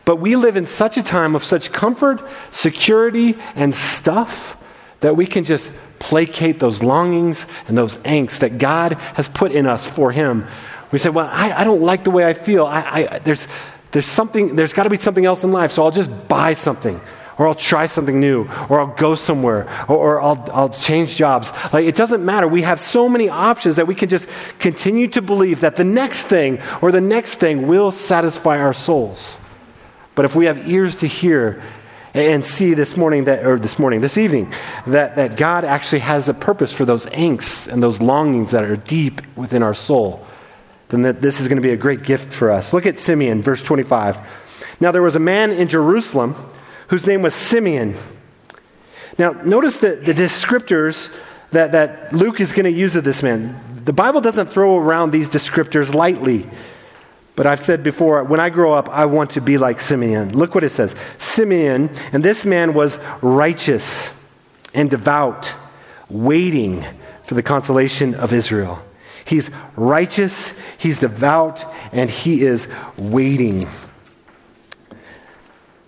but 0.05 0.17
we 0.17 0.35
live 0.35 0.57
in 0.57 0.65
such 0.65 0.97
a 0.97 1.03
time 1.03 1.35
of 1.35 1.43
such 1.43 1.71
comfort, 1.71 2.21
security, 2.51 3.37
and 3.55 3.73
stuff 3.73 4.57
that 4.99 5.15
we 5.15 5.25
can 5.25 5.45
just 5.45 5.71
placate 5.99 6.59
those 6.59 6.83
longings 6.83 7.45
and 7.67 7.77
those 7.77 7.97
angst 7.97 8.39
that 8.39 8.57
God 8.57 8.93
has 8.93 9.27
put 9.27 9.51
in 9.51 9.65
us 9.65 9.85
for 9.87 10.11
Him 10.11 10.47
we 10.95 10.99
say, 10.99 11.09
well, 11.09 11.29
I, 11.29 11.51
I 11.51 11.63
don't 11.65 11.81
like 11.81 12.05
the 12.05 12.11
way 12.11 12.25
I 12.25 12.31
feel. 12.33 12.65
I, 12.65 12.81
I, 12.81 13.19
there's, 13.19 13.49
there's 13.91 14.05
something, 14.05 14.55
there's 14.55 14.71
got 14.71 14.83
to 14.83 14.89
be 14.89 14.95
something 14.95 15.25
else 15.25 15.43
in 15.43 15.51
life, 15.51 15.73
so 15.73 15.83
I'll 15.83 15.91
just 15.91 16.09
buy 16.29 16.53
something. 16.53 17.01
Or 17.37 17.47
I'll 17.47 17.55
try 17.55 17.85
something 17.85 18.19
new, 18.19 18.47
or 18.69 18.79
I'll 18.79 18.95
go 18.95 19.15
somewhere, 19.15 19.67
or, 19.89 19.97
or 19.97 20.21
I'll, 20.21 20.49
I'll 20.53 20.69
change 20.69 21.17
jobs. 21.17 21.51
Like, 21.73 21.85
it 21.85 21.95
doesn't 21.95 22.23
matter. 22.23 22.47
We 22.47 22.61
have 22.61 22.79
so 22.79 23.09
many 23.09 23.27
options 23.27 23.75
that 23.75 23.87
we 23.87 23.95
can 23.95 24.07
just 24.07 24.29
continue 24.59 25.09
to 25.09 25.21
believe 25.21 25.59
that 25.59 25.75
the 25.75 25.83
next 25.83 26.23
thing 26.23 26.61
or 26.81 26.93
the 26.93 27.01
next 27.01 27.35
thing 27.35 27.67
will 27.67 27.91
satisfy 27.91 28.59
our 28.59 28.73
souls. 28.73 29.37
But 30.15 30.23
if 30.23 30.35
we 30.35 30.45
have 30.45 30.69
ears 30.69 30.95
to 30.97 31.07
hear 31.07 31.61
and 32.13 32.45
see 32.45 32.73
this 32.73 32.95
morning 32.95 33.25
that 33.25 33.45
or 33.45 33.59
this 33.59 33.77
morning 33.77 33.99
this 33.99 34.17
evening 34.17 34.53
that, 34.87 35.17
that 35.17 35.35
god 35.35 35.65
actually 35.65 35.99
has 35.99 36.29
a 36.29 36.33
purpose 36.33 36.71
for 36.71 36.85
those 36.85 37.05
angsts 37.07 37.67
and 37.67 37.83
those 37.83 38.01
longings 38.01 38.51
that 38.51 38.63
are 38.63 38.77
deep 38.77 39.21
within 39.35 39.61
our 39.61 39.73
soul 39.73 40.25
then 40.89 41.01
that 41.03 41.21
this 41.21 41.39
is 41.39 41.47
going 41.47 41.57
to 41.57 41.61
be 41.61 41.71
a 41.71 41.77
great 41.77 42.03
gift 42.03 42.33
for 42.33 42.51
us. 42.51 42.71
Look 42.71 42.85
at 42.85 42.99
Simeon, 42.99 43.41
verse 43.41 43.61
25. 43.63 44.17
Now 44.79 44.91
there 44.91 45.01
was 45.01 45.15
a 45.15 45.19
man 45.19 45.51
in 45.51 45.67
Jerusalem 45.67 46.35
whose 46.87 47.07
name 47.07 47.21
was 47.21 47.33
Simeon. 47.33 47.95
Now, 49.17 49.31
notice 49.31 49.77
the, 49.77 49.95
the 49.95 50.13
descriptors 50.13 51.13
that, 51.51 51.71
that 51.71 52.13
Luke 52.13 52.39
is 52.39 52.51
going 52.51 52.65
to 52.65 52.71
use 52.71 52.95
of 52.95 53.03
this 53.03 53.23
man. 53.23 53.59
The 53.85 53.93
Bible 53.93 54.21
doesn't 54.21 54.47
throw 54.47 54.77
around 54.77 55.11
these 55.11 55.29
descriptors 55.29 55.93
lightly. 55.93 56.47
But 57.35 57.45
I've 57.45 57.61
said 57.61 57.83
before, 57.83 58.23
when 58.23 58.39
I 58.39 58.49
grow 58.49 58.73
up, 58.73 58.89
I 58.89 59.05
want 59.05 59.31
to 59.31 59.41
be 59.41 59.57
like 59.57 59.81
Simeon. 59.81 60.37
Look 60.37 60.55
what 60.55 60.63
it 60.63 60.71
says 60.71 60.95
Simeon, 61.17 61.89
and 62.13 62.23
this 62.23 62.45
man 62.45 62.73
was 62.73 62.97
righteous 63.21 64.09
and 64.73 64.89
devout, 64.89 65.53
waiting 66.09 66.85
for 67.25 67.35
the 67.35 67.43
consolation 67.43 68.15
of 68.15 68.31
Israel. 68.31 68.81
He's 69.25 69.49
righteous, 69.75 70.53
he's 70.77 70.99
devout, 70.99 71.65
and 71.91 72.09
he 72.09 72.41
is 72.41 72.67
waiting. 72.97 73.65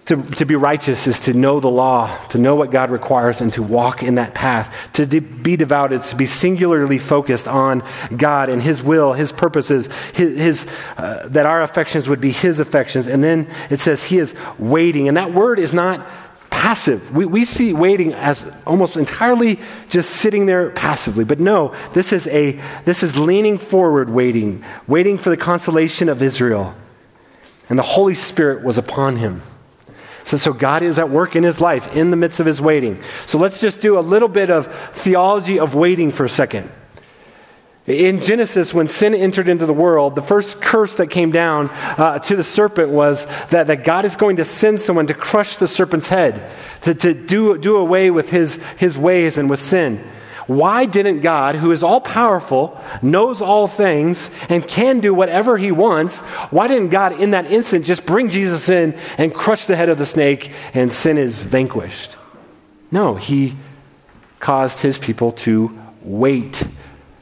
To, 0.08 0.22
to 0.22 0.46
be 0.46 0.56
righteous 0.56 1.06
is 1.06 1.20
to 1.22 1.34
know 1.34 1.60
the 1.60 1.70
law, 1.70 2.16
to 2.28 2.38
know 2.38 2.56
what 2.56 2.72
God 2.72 2.92
requires, 2.92 3.42
and 3.42 3.52
to 3.54 3.62
walk 3.64 4.04
in 4.04 4.16
that 4.16 4.34
path. 4.34 4.74
To 4.94 5.06
de- 5.06 5.20
be 5.20 5.58
devout 5.58 5.92
is 5.92 6.10
to 6.10 6.16
be 6.16 6.26
singularly 6.26 6.98
focused 6.98 7.48
on 7.48 7.84
God 8.16 8.48
and 8.48 8.62
His 8.62 8.82
will, 8.82 9.12
His 9.12 9.34
purposes, 9.34 9.90
His, 10.14 10.38
his 10.38 10.68
uh, 10.96 11.28
that 11.28 11.46
our 11.46 11.62
affections 11.62 12.08
would 12.08 12.22
be 12.22 12.32
His 12.32 12.60
affections. 12.60 13.08
And 13.08 13.22
then 13.22 13.50
it 13.70 13.82
says 13.82 14.02
He 14.02 14.18
is 14.18 14.34
waiting. 14.58 15.10
And 15.10 15.18
that 15.18 15.34
word 15.34 15.60
is 15.60 15.74
not 15.74 16.08
passive. 16.50 17.12
We, 17.14 17.26
we 17.26 17.44
see 17.44 17.74
waiting 17.74 18.14
as 18.14 18.50
almost 18.66 18.96
entirely 18.96 19.60
just 19.90 20.10
sitting 20.12 20.46
there 20.46 20.70
passively. 20.72 21.26
But 21.26 21.40
no, 21.40 21.76
this 21.94 22.14
is 22.14 22.28
a 22.28 22.60
this 22.86 23.04
is 23.04 23.18
leaning 23.18 23.58
forward 23.58 24.10
waiting, 24.10 24.64
waiting 24.88 25.18
for 25.18 25.30
the 25.30 25.38
consolation 25.38 26.10
of 26.10 26.24
Israel. 26.24 26.74
and 27.70 27.78
the 27.78 27.84
Holy 27.84 28.14
Spirit 28.14 28.64
was 28.64 28.78
upon 28.78 29.18
him. 29.18 29.42
So, 30.28 30.36
so 30.36 30.52
God 30.52 30.84
is 30.84 31.00
at 31.00 31.10
work 31.10 31.38
in 31.38 31.44
his 31.44 31.62
life 31.62 31.88
in 31.88 32.12
the 32.12 32.18
midst 32.18 32.42
of 32.42 32.46
his 32.46 32.60
waiting. 32.60 33.02
So 33.28 33.38
let's 33.38 33.62
just 33.62 33.80
do 33.80 33.98
a 33.98 34.02
little 34.02 34.28
bit 34.28 34.50
of 34.50 34.68
theology 34.92 35.58
of 35.58 35.74
waiting 35.74 36.12
for 36.12 36.26
a 36.26 36.30
second. 36.30 36.70
In 37.86 38.22
Genesis, 38.22 38.74
when 38.74 38.90
sin 38.90 39.16
entered 39.16 39.48
into 39.48 39.66
the 39.66 39.74
world, 39.74 40.16
the 40.16 40.22
first 40.22 40.60
curse 40.60 40.96
that 40.96 41.08
came 41.08 41.32
down 41.32 41.70
uh, 41.72 42.20
to 42.20 42.36
the 42.36 42.44
serpent 42.44 42.90
was 42.90 43.26
that, 43.52 43.68
that 43.68 43.86
God 43.86 44.04
is 44.04 44.18
going 44.18 44.36
to 44.38 44.44
send 44.44 44.82
someone 44.82 45.08
to 45.08 45.14
crush 45.14 45.56
the 45.56 45.68
serpent's 45.70 46.10
head, 46.10 46.52
to, 46.82 46.94
to 46.94 47.14
do, 47.14 47.58
do 47.58 47.78
away 47.78 48.12
with 48.12 48.30
his, 48.30 48.56
his 48.76 48.98
ways 48.98 49.38
and 49.38 49.50
with 49.50 49.62
sin. 49.62 50.04
Why 50.48 50.86
didn't 50.86 51.20
God, 51.20 51.56
who 51.56 51.72
is 51.72 51.84
all 51.84 52.00
powerful, 52.00 52.80
knows 53.02 53.42
all 53.42 53.68
things, 53.68 54.30
and 54.48 54.66
can 54.66 55.02
do 55.02 55.14
whatever 55.14 55.58
he 55.58 55.72
wants, 55.72 56.20
why 56.50 56.68
didn't 56.68 56.90
God 56.90 57.20
in 57.20 57.32
that 57.32 57.52
instant 57.52 57.86
just 57.86 58.06
bring 58.06 58.30
Jesus 58.30 58.70
in 58.70 58.98
and 59.18 59.34
crush 59.34 59.66
the 59.66 59.76
head 59.76 59.90
of 59.90 59.98
the 59.98 60.06
snake 60.06 60.52
and 60.74 60.92
sin 60.92 61.18
is 61.18 61.44
vanquished? 61.44 62.16
No, 62.92 63.16
he 63.16 63.58
caused 64.40 64.80
his 64.80 64.98
people 64.98 65.34
to 65.34 65.78
wait 66.02 66.64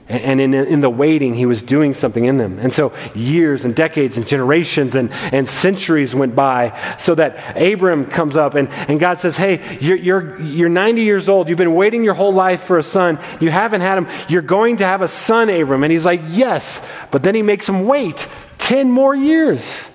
and 0.08 0.40
in, 0.40 0.54
in, 0.54 0.82
the 0.82 0.90
waiting, 0.90 1.34
he 1.34 1.48
was 1.48 1.64
doing 1.64 1.96
something 1.96 2.26
in 2.26 2.38
them. 2.38 2.60
And 2.60 2.72
so 2.72 2.94
years 3.16 3.66
and 3.66 3.76
decades 3.76 4.18
and 4.18 4.28
generations 4.28 4.94
and, 4.94 5.12
and 5.12 5.50
centuries 5.50 6.14
went 6.14 6.36
by 6.36 6.96
so 7.00 7.16
that 7.16 7.58
Abram 7.58 8.06
comes 8.06 8.36
up 8.36 8.54
and, 8.54 8.70
and 8.70 9.00
God 9.00 9.20
says, 9.20 9.36
Hey, 9.36 9.80
you're, 9.80 9.98
you're, 9.98 10.42
you're 10.42 10.70
90 10.70 11.02
years 11.02 11.28
old. 11.28 11.50
You've 11.50 11.58
been 11.58 11.74
waiting 11.74 12.04
your 12.04 12.14
whole 12.14 12.34
life 12.34 12.64
for 12.64 12.78
a 12.78 12.84
son. 12.84 13.18
You 13.42 13.50
haven't 13.50 13.82
had 13.82 13.98
him. 13.98 14.08
You're 14.30 14.44
going 14.44 14.78
to 14.78 14.86
have 14.86 15.02
a 15.02 15.08
son, 15.08 15.50
Abram. 15.50 15.84
And 15.84 15.92
he's 15.92 16.06
like, 16.06 16.22
Yes. 16.28 16.86
But 17.10 17.24
then 17.24 17.34
he 17.34 17.42
makes 17.42 17.68
him 17.68 17.88
wait 17.88 18.28
10 18.60 18.92
more 18.92 19.16
years. 19.16 19.86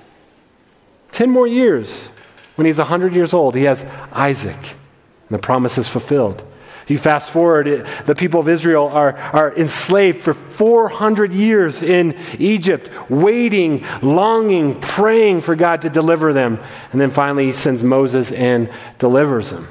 10 1.12 1.30
more 1.30 1.46
years. 1.46 2.08
When 2.56 2.66
he's 2.66 2.78
100 2.78 3.14
years 3.14 3.32
old, 3.32 3.54
he 3.54 3.62
has 3.64 3.84
Isaac. 4.10 4.58
And 4.58 5.38
the 5.38 5.38
promise 5.38 5.78
is 5.78 5.86
fulfilled. 5.86 6.42
You 6.90 6.98
fast 6.98 7.30
forward, 7.30 7.68
it, 7.68 7.86
the 8.04 8.16
people 8.16 8.40
of 8.40 8.48
Israel 8.48 8.88
are, 8.88 9.16
are 9.16 9.54
enslaved 9.54 10.22
for 10.22 10.34
400 10.34 11.32
years 11.32 11.82
in 11.82 12.18
Egypt, 12.38 12.90
waiting, 13.08 13.86
longing, 14.02 14.80
praying 14.80 15.42
for 15.42 15.54
God 15.54 15.82
to 15.82 15.90
deliver 15.90 16.32
them. 16.32 16.58
And 16.90 17.00
then 17.00 17.10
finally, 17.10 17.46
he 17.46 17.52
sends 17.52 17.84
Moses 17.84 18.32
and 18.32 18.70
delivers 18.98 19.50
them. 19.50 19.68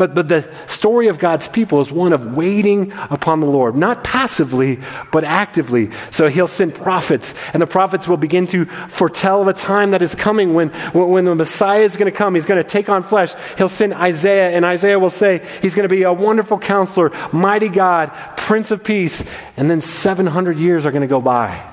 But, 0.00 0.14
but 0.14 0.28
the 0.30 0.50
story 0.66 1.08
of 1.08 1.18
God's 1.18 1.46
people 1.46 1.82
is 1.82 1.92
one 1.92 2.14
of 2.14 2.34
waiting 2.34 2.90
upon 3.10 3.40
the 3.40 3.46
Lord, 3.46 3.76
not 3.76 4.02
passively, 4.02 4.78
but 5.12 5.24
actively. 5.24 5.90
So 6.10 6.28
he'll 6.28 6.48
send 6.48 6.74
prophets, 6.74 7.34
and 7.52 7.60
the 7.60 7.66
prophets 7.66 8.08
will 8.08 8.16
begin 8.16 8.46
to 8.46 8.64
foretell 8.88 9.42
of 9.42 9.48
a 9.48 9.52
time 9.52 9.90
that 9.90 10.00
is 10.00 10.14
coming 10.14 10.54
when, 10.54 10.70
when 10.94 11.26
the 11.26 11.34
Messiah 11.34 11.82
is 11.82 11.98
going 11.98 12.10
to 12.10 12.16
come. 12.16 12.34
He's 12.34 12.46
going 12.46 12.62
to 12.62 12.66
take 12.66 12.88
on 12.88 13.02
flesh. 13.02 13.34
He'll 13.58 13.68
send 13.68 13.92
Isaiah, 13.92 14.48
and 14.48 14.64
Isaiah 14.64 14.98
will 14.98 15.10
say 15.10 15.46
he's 15.60 15.74
going 15.74 15.86
to 15.86 15.94
be 15.94 16.04
a 16.04 16.14
wonderful 16.14 16.58
counselor, 16.58 17.10
mighty 17.30 17.68
God, 17.68 18.10
Prince 18.38 18.70
of 18.70 18.82
Peace. 18.82 19.22
And 19.58 19.70
then 19.70 19.82
700 19.82 20.58
years 20.58 20.86
are 20.86 20.92
going 20.92 21.02
to 21.02 21.08
go 21.08 21.20
by 21.20 21.70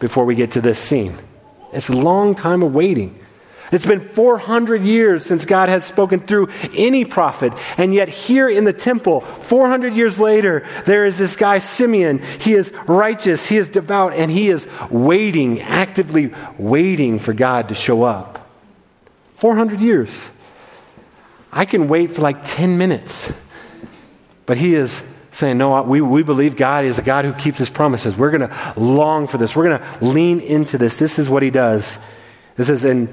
before 0.00 0.26
we 0.26 0.34
get 0.34 0.50
to 0.50 0.60
this 0.60 0.78
scene. 0.78 1.14
It's 1.72 1.88
a 1.88 1.96
long 1.96 2.34
time 2.34 2.62
of 2.62 2.74
waiting. 2.74 3.23
It's 3.74 3.84
been 3.84 4.06
400 4.08 4.82
years 4.82 5.26
since 5.26 5.44
God 5.44 5.68
has 5.68 5.84
spoken 5.84 6.20
through 6.20 6.48
any 6.74 7.04
prophet. 7.04 7.52
And 7.76 7.92
yet, 7.92 8.08
here 8.08 8.48
in 8.48 8.62
the 8.62 8.72
temple, 8.72 9.22
400 9.22 9.94
years 9.94 10.20
later, 10.20 10.64
there 10.86 11.04
is 11.04 11.18
this 11.18 11.34
guy, 11.34 11.58
Simeon. 11.58 12.22
He 12.40 12.54
is 12.54 12.72
righteous, 12.86 13.46
he 13.46 13.56
is 13.56 13.68
devout, 13.68 14.12
and 14.12 14.30
he 14.30 14.48
is 14.48 14.68
waiting, 14.90 15.60
actively 15.60 16.32
waiting 16.56 17.18
for 17.18 17.32
God 17.32 17.70
to 17.70 17.74
show 17.74 18.04
up. 18.04 18.48
400 19.36 19.80
years. 19.80 20.28
I 21.52 21.64
can 21.64 21.88
wait 21.88 22.12
for 22.12 22.22
like 22.22 22.44
10 22.44 22.78
minutes. 22.78 23.28
But 24.46 24.56
he 24.56 24.74
is 24.74 25.02
saying, 25.32 25.58
No, 25.58 25.82
we, 25.82 26.00
we 26.00 26.22
believe 26.22 26.56
God 26.56 26.84
is 26.84 27.00
a 27.00 27.02
God 27.02 27.24
who 27.24 27.32
keeps 27.32 27.58
his 27.58 27.70
promises. 27.70 28.16
We're 28.16 28.30
going 28.30 28.48
to 28.48 28.74
long 28.76 29.26
for 29.26 29.36
this. 29.36 29.56
We're 29.56 29.68
going 29.68 29.80
to 29.80 30.04
lean 30.04 30.38
into 30.38 30.78
this. 30.78 30.96
This 30.96 31.18
is 31.18 31.28
what 31.28 31.42
he 31.42 31.50
does. 31.50 31.98
This 32.56 32.70
is 32.70 32.84
in 32.84 33.08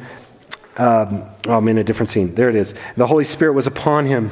um, 0.77 1.23
oh, 1.47 1.55
I'm 1.55 1.67
in 1.67 1.77
a 1.77 1.83
different 1.83 2.09
scene. 2.09 2.35
There 2.35 2.49
it 2.49 2.55
is. 2.55 2.73
The 2.95 3.07
Holy 3.07 3.25
Spirit 3.25 3.53
was 3.53 3.67
upon 3.67 4.05
him. 4.05 4.31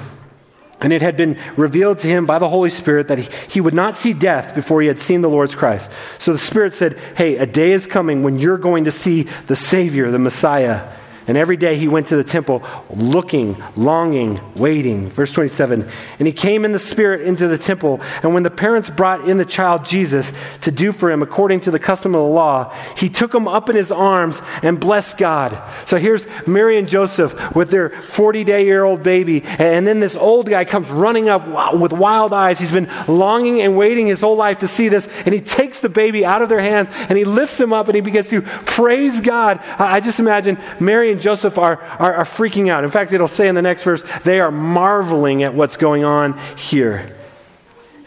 And 0.81 0.93
it 0.93 1.01
had 1.01 1.17
been 1.17 1.37
revealed 1.57 1.99
to 1.99 2.07
him 2.07 2.25
by 2.25 2.39
the 2.39 2.47
Holy 2.47 2.69
Spirit 2.69 3.09
that 3.09 3.17
he, 3.17 3.29
he 3.49 3.61
would 3.61 3.73
not 3.73 3.97
see 3.97 4.13
death 4.13 4.55
before 4.55 4.81
he 4.81 4.87
had 4.87 4.99
seen 4.99 5.21
the 5.21 5.29
Lord's 5.29 5.53
Christ. 5.53 5.91
So 6.19 6.31
the 6.31 6.39
Spirit 6.39 6.73
said, 6.73 6.97
Hey, 7.17 7.35
a 7.35 7.45
day 7.45 7.73
is 7.73 7.85
coming 7.85 8.23
when 8.23 8.39
you're 8.39 8.57
going 8.57 8.85
to 8.85 8.91
see 8.91 9.27
the 9.47 9.57
Savior, 9.57 10.09
the 10.09 10.19
Messiah. 10.19 10.89
And 11.29 11.37
every 11.37 11.57
day 11.57 11.77
he 11.77 11.87
went 11.87 12.07
to 12.07 12.15
the 12.15 12.23
temple 12.23 12.63
looking, 12.89 13.55
longing, 13.75 14.41
waiting. 14.55 15.11
Verse 15.11 15.31
27 15.31 15.87
And 16.17 16.27
he 16.27 16.33
came 16.33 16.65
in 16.65 16.71
the 16.71 16.79
Spirit 16.79 17.21
into 17.21 17.47
the 17.47 17.59
temple. 17.59 18.01
And 18.23 18.33
when 18.33 18.41
the 18.41 18.49
parents 18.49 18.89
brought 18.89 19.29
in 19.29 19.37
the 19.37 19.45
child 19.45 19.85
Jesus 19.85 20.33
to 20.61 20.71
do 20.71 20.91
for 20.91 21.11
him 21.11 21.21
according 21.21 21.59
to 21.61 21.71
the 21.71 21.77
custom 21.77 22.15
of 22.15 22.23
the 22.23 22.27
law, 22.27 22.73
he 22.97 23.09
took 23.09 23.31
him 23.31 23.47
up 23.47 23.69
in 23.69 23.75
his 23.75 23.91
arms 23.91 24.41
and 24.63 24.79
blessed 24.79 25.19
God. 25.19 25.61
So 25.85 25.97
here's 25.97 26.25
Mary 26.47 26.79
and 26.79 26.89
Joseph 26.89 27.35
with 27.55 27.69
their 27.69 27.91
40 27.91 28.43
day 28.43 28.65
year 28.65 28.83
old 28.83 29.03
baby. 29.03 29.43
And 29.43 29.85
then 29.85 29.99
this 29.99 30.15
old 30.15 30.49
guy 30.49 30.65
comes 30.65 30.89
running 30.89 31.29
up 31.29 31.75
with 31.75 31.93
wild 31.93 32.33
eyes. 32.33 32.57
He's 32.57 32.71
been 32.71 32.89
longing 33.07 33.61
and 33.61 33.77
waiting 33.77 34.07
his 34.07 34.21
whole 34.21 34.35
life 34.35 34.57
to 34.59 34.67
see 34.67 34.89
this. 34.89 35.07
And 35.25 35.35
he 35.35 35.41
takes 35.41 35.79
the 35.79 35.89
baby 35.89 36.25
out 36.25 36.41
of 36.41 36.49
their 36.49 36.59
hands 36.59 36.89
and 36.91 37.19
he 37.19 37.23
lifts 37.23 37.59
him 37.59 37.71
up 37.71 37.87
and 37.87 37.93
he 37.93 38.01
begins 38.01 38.29
to 38.29 38.41
praise 38.41 39.21
God. 39.21 39.59
I 39.77 39.99
just 39.99 40.19
imagine 40.19 40.57
Mary 40.79 41.11
and 41.11 41.18
Joseph 41.19 41.57
are, 41.57 41.81
are, 41.81 42.15
are 42.15 42.25
freaking 42.25 42.69
out. 42.69 42.83
In 42.83 42.89
fact, 42.89 43.13
it'll 43.13 43.27
say 43.27 43.47
in 43.47 43.55
the 43.55 43.61
next 43.61 43.83
verse, 43.83 44.03
they 44.23 44.39
are 44.39 44.51
marveling 44.51 45.43
at 45.43 45.53
what's 45.53 45.77
going 45.77 46.03
on 46.03 46.39
here. 46.57 47.15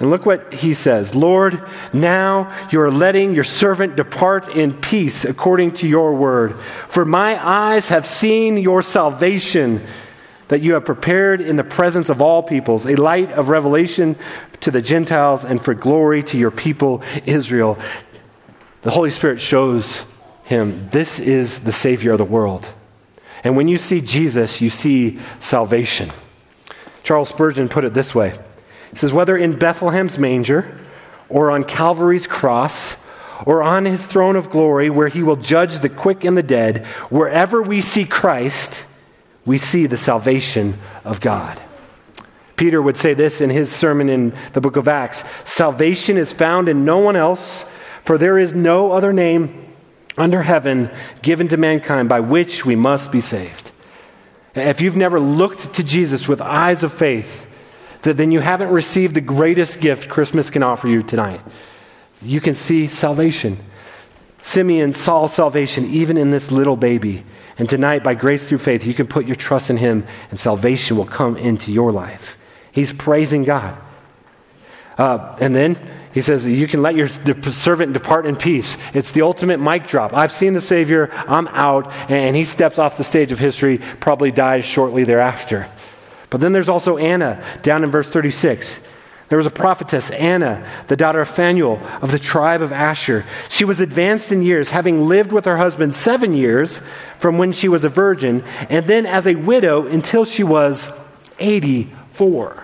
And 0.03 0.11
look 0.11 0.27
what 0.27 0.53
he 0.53 0.75
says 0.75 1.15
Lord, 1.15 1.63
now 1.93 2.53
you 2.73 2.81
are 2.81 2.91
letting 2.91 3.35
your 3.35 3.45
servant 3.45 3.95
depart 3.95 4.49
in 4.49 4.75
peace 4.75 5.25
according 5.25 5.75
to 5.75 5.89
your 5.89 6.15
word. 6.15 6.59
For 6.89 7.05
my 7.05 7.39
eyes 7.41 7.87
have 7.87 8.05
seen 8.05 8.57
your 8.57 8.83
salvation 8.83 9.87
that 10.49 10.61
you 10.61 10.75
have 10.75 10.85
prepared 10.85 11.41
in 11.41 11.55
the 11.55 11.65
presence 11.65 12.09
of 12.09 12.21
all 12.21 12.43
peoples, 12.43 12.85
a 12.85 12.97
light 12.97 13.31
of 13.31 13.49
revelation 13.49 14.17
to 14.61 14.73
the 14.73 14.83
Gentiles 14.83 15.45
and 15.45 15.65
for 15.65 15.73
glory 15.73 16.25
to 16.25 16.37
your 16.37 16.51
people 16.51 17.03
Israel. 17.25 17.79
The 18.83 18.91
Holy 18.91 19.11
Spirit 19.11 19.41
shows 19.41 20.03
him 20.45 20.89
this 20.91 21.21
is 21.21 21.61
the 21.61 21.73
Savior 21.73 22.11
of 22.13 22.19
the 22.19 22.25
world. 22.25 22.67
And 23.45 23.57
when 23.57 23.69
you 23.69 23.79
see 23.79 24.01
Jesus, 24.01 24.61
you 24.61 24.71
see 24.71 25.19
salvation. 25.41 26.11
Charles 27.03 27.29
Spurgeon 27.29 27.69
put 27.69 27.85
it 27.85 27.95
this 27.95 28.15
way 28.15 28.39
He 28.91 28.97
says, 28.97 29.13
Whether 29.13 29.37
in 29.37 29.59
Bethlehem's 29.59 30.19
manger, 30.19 30.79
or 31.29 31.51
on 31.51 31.65
Calvary's 31.65 32.27
cross, 32.27 32.95
or 33.47 33.63
on 33.63 33.85
his 33.85 34.05
throne 34.07 34.37
of 34.37 34.51
glory, 34.51 34.91
where 34.91 35.09
he 35.09 35.23
will 35.23 35.37
judge 35.37 35.79
the 35.79 35.89
quick 35.89 36.25
and 36.25 36.37
the 36.37 36.43
dead, 36.43 36.87
wherever 37.09 37.63
we 37.63 37.81
see 37.81 38.05
Christ, 38.05 38.85
we 39.45 39.59
see 39.59 39.87
the 39.87 39.97
salvation 39.97 40.79
of 41.05 41.21
God. 41.21 41.61
Peter 42.57 42.81
would 42.81 42.97
say 42.97 43.15
this 43.15 43.41
in 43.41 43.51
his 43.51 43.73
sermon 43.73 44.09
in 44.09 44.33
the 44.53 44.61
book 44.61 44.77
of 44.77 44.87
Acts 44.87 45.25
Salvation 45.45 46.17
is 46.17 46.33
found 46.33 46.69
in 46.69 46.85
no 46.85 46.99
one 46.99 47.17
else, 47.17 47.65
for 48.05 48.19
there 48.19 48.39
is 48.39 48.55
no 48.55 48.93
other 48.93 49.13
name 49.13 49.62
under 50.17 50.43
heaven 50.43 50.91
given 51.23 51.49
to 51.49 51.57
mankind 51.57 52.09
by 52.09 52.21
which 52.21 52.65
we 52.65 52.77
must 52.77 53.11
be 53.11 53.21
saved. 53.21 53.71
If 54.55 54.81
you've 54.81 54.97
never 54.97 55.19
looked 55.19 55.75
to 55.75 55.85
Jesus 55.85 56.29
with 56.29 56.43
eyes 56.43 56.85
of 56.85 56.93
faith, 56.93 57.47
then 58.03 58.33
you 58.33 58.41
haven't 58.41 58.71
received 58.71 59.15
the 59.15 59.21
greatest 59.21 59.81
gift 59.81 60.09
Christmas 60.09 60.51
can 60.51 60.63
offer 60.63 60.89
you 60.89 61.03
tonight. 61.03 61.41
You 62.21 62.41
can 62.41 62.55
see 62.55 62.89
salvation. 62.89 63.59
Simeon 64.43 64.93
saw 64.93 65.27
salvation 65.27 65.87
even 65.87 66.17
in 66.17 66.31
this 66.31 66.51
little 66.51 66.77
baby. 66.77 67.25
And 67.59 67.69
tonight, 67.69 68.03
by 68.03 68.15
grace 68.15 68.47
through 68.49 68.59
faith, 68.59 68.85
you 68.85 68.95
can 68.95 69.07
put 69.07 69.27
your 69.27 69.37
trust 69.37 69.71
in 69.71 69.77
him, 69.77 70.07
and 70.31 70.39
salvation 70.39 70.97
will 70.97 71.07
come 71.07 71.37
into 71.37 71.71
your 71.71 71.93
life. 71.93 72.37
He's 72.73 72.93
praising 72.93 73.45
God. 73.45 73.79
Uh, 74.99 75.37
and 75.41 75.55
then 75.55 75.77
he 76.13 76.21
says, 76.21 76.47
You 76.47 76.69
can 76.69 76.83
let 76.83 76.95
your 76.95 77.09
servant 77.09 77.95
depart 77.95 78.27
in 78.27 78.37
peace. 78.37 78.77
It's 78.95 79.11
the 79.13 79.23
ultimate 79.23 79.59
mic 79.59 79.87
drop. 79.87 80.15
I've 80.15 80.33
seen 80.33 80.53
the 80.53 80.61
Savior, 80.61 81.11
I'm 81.13 81.49
out, 81.49 81.91
and 82.11 82.37
he 82.37 82.45
steps 82.45 82.79
off 82.79 82.97
the 82.97 83.05
stage 83.05 83.33
of 83.33 83.39
history, 83.39 83.79
probably 84.01 84.31
dies 84.31 84.65
shortly 84.65 85.05
thereafter. 85.05 85.69
But 86.31 86.41
then 86.41 86.53
there's 86.53 86.69
also 86.69 86.97
Anna, 86.97 87.43
down 87.63 87.85
in 87.85 87.91
verse 87.91 88.09
36. 88.09 88.81
There 89.29 89.39
was 89.39 89.47
a 89.47 89.51
prophetess, 89.51 90.11
Anna, 90.11 90.67
the 90.89 90.97
daughter 90.97 91.23
of 91.23 91.29
Phanuel 91.29 91.81
of 92.03 92.11
the 92.11 92.19
tribe 92.19 92.61
of 92.61 92.71
Asher. 92.71 93.25
She 93.49 93.65
was 93.65 93.81
advanced 93.81 94.31
in 94.31 94.43
years, 94.43 94.69
having 94.69 95.09
lived 95.09 95.33
with 95.33 95.47
her 95.47 95.57
husband 95.57 95.95
seven 95.95 96.35
years 96.35 96.83
from 97.19 97.39
when 97.39 97.53
she 97.53 97.69
was 97.69 97.85
a 97.85 97.89
virgin, 97.89 98.45
and 98.69 98.87
then 98.87 99.07
as 99.07 99.27
a 99.27 99.35
widow 99.35 99.87
until 99.87 100.27
she 100.27 100.45
was 100.45 100.91
84. 101.39 102.63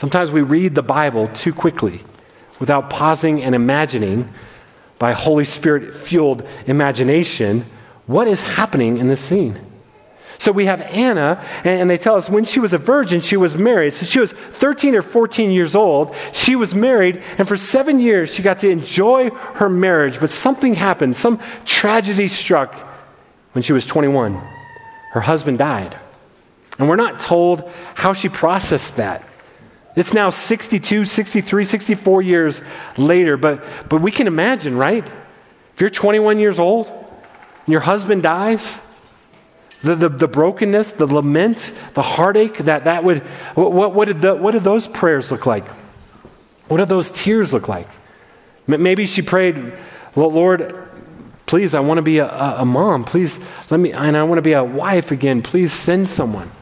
Sometimes 0.00 0.30
we 0.30 0.40
read 0.40 0.74
the 0.74 0.82
Bible 0.82 1.28
too 1.28 1.52
quickly 1.52 2.00
without 2.58 2.88
pausing 2.88 3.42
and 3.42 3.54
imagining 3.54 4.32
by 4.98 5.12
Holy 5.12 5.44
Spirit 5.44 5.94
fueled 5.94 6.48
imagination 6.66 7.66
What 8.06 8.26
is 8.26 8.40
happening 8.40 8.96
in 8.96 9.08
this 9.08 9.20
scene? 9.20 9.60
So 10.38 10.52
we 10.52 10.64
have 10.64 10.80
Anna, 10.80 11.44
and 11.64 11.90
they 11.90 11.98
tell 11.98 12.16
us 12.16 12.30
when 12.30 12.46
she 12.46 12.60
was 12.60 12.72
a 12.72 12.78
virgin, 12.78 13.20
she 13.20 13.36
was 13.36 13.58
married. 13.58 13.92
So 13.92 14.06
she 14.06 14.20
was 14.20 14.32
13 14.32 14.94
or 14.94 15.02
14 15.02 15.50
years 15.50 15.74
old. 15.74 16.16
She 16.32 16.56
was 16.56 16.74
married, 16.74 17.22
and 17.36 17.46
for 17.46 17.58
seven 17.58 18.00
years 18.00 18.32
she 18.32 18.42
got 18.42 18.60
to 18.60 18.70
enjoy 18.70 19.28
her 19.28 19.68
marriage. 19.68 20.18
But 20.18 20.30
something 20.30 20.72
happened. 20.72 21.14
Some 21.14 21.40
tragedy 21.66 22.28
struck 22.28 22.74
when 23.52 23.62
she 23.62 23.74
was 23.74 23.84
21. 23.84 24.34
Her 25.12 25.20
husband 25.20 25.58
died. 25.58 25.94
And 26.78 26.88
we're 26.88 26.96
not 26.96 27.20
told 27.20 27.70
how 27.94 28.14
she 28.14 28.30
processed 28.30 28.96
that. 28.96 29.26
It's 29.96 30.12
now 30.12 30.30
62, 30.30 31.04
63, 31.04 31.64
64 31.64 32.22
years 32.22 32.62
later, 32.96 33.36
but, 33.36 33.64
but 33.88 34.00
we 34.00 34.12
can 34.12 34.26
imagine, 34.26 34.76
right? 34.76 35.04
If 35.74 35.80
you're 35.80 35.90
21 35.90 36.38
years 36.38 36.58
old 36.58 36.88
and 36.88 37.72
your 37.72 37.80
husband 37.80 38.22
dies, 38.22 38.78
the, 39.82 39.94
the, 39.96 40.08
the, 40.08 40.28
brokenness, 40.28 40.92
the 40.92 41.06
lament, 41.06 41.72
the 41.94 42.02
heartache, 42.02 42.58
that, 42.58 42.84
that 42.84 43.02
would, 43.02 43.20
what, 43.54 43.94
what, 43.94 44.04
did 44.06 44.20
the, 44.20 44.34
what 44.34 44.52
did 44.52 44.62
those 44.62 44.86
prayers 44.86 45.30
look 45.30 45.46
like? 45.46 45.66
What 46.68 46.78
did 46.78 46.88
those 46.88 47.10
tears 47.10 47.52
look 47.52 47.66
like? 47.66 47.88
Maybe 48.66 49.06
she 49.06 49.22
prayed, 49.22 49.72
well, 50.14 50.30
Lord, 50.30 50.88
please, 51.46 51.74
I 51.74 51.80
want 51.80 51.98
to 51.98 52.02
be 52.02 52.18
a, 52.18 52.28
a 52.28 52.64
mom. 52.64 53.04
Please, 53.04 53.40
let 53.70 53.80
me, 53.80 53.92
and 53.92 54.16
I 54.16 54.22
want 54.22 54.38
to 54.38 54.42
be 54.42 54.52
a 54.52 54.62
wife 54.62 55.10
again. 55.10 55.42
Please 55.42 55.72
send 55.72 56.06
someone. 56.06 56.52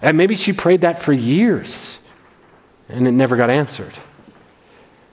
And 0.00 0.16
maybe 0.16 0.36
she 0.36 0.54
prayed 0.54 0.82
that 0.82 1.02
for 1.02 1.12
years 1.12 1.98
and 2.88 3.06
it 3.06 3.12
never 3.12 3.36
got 3.36 3.50
answered. 3.50 3.92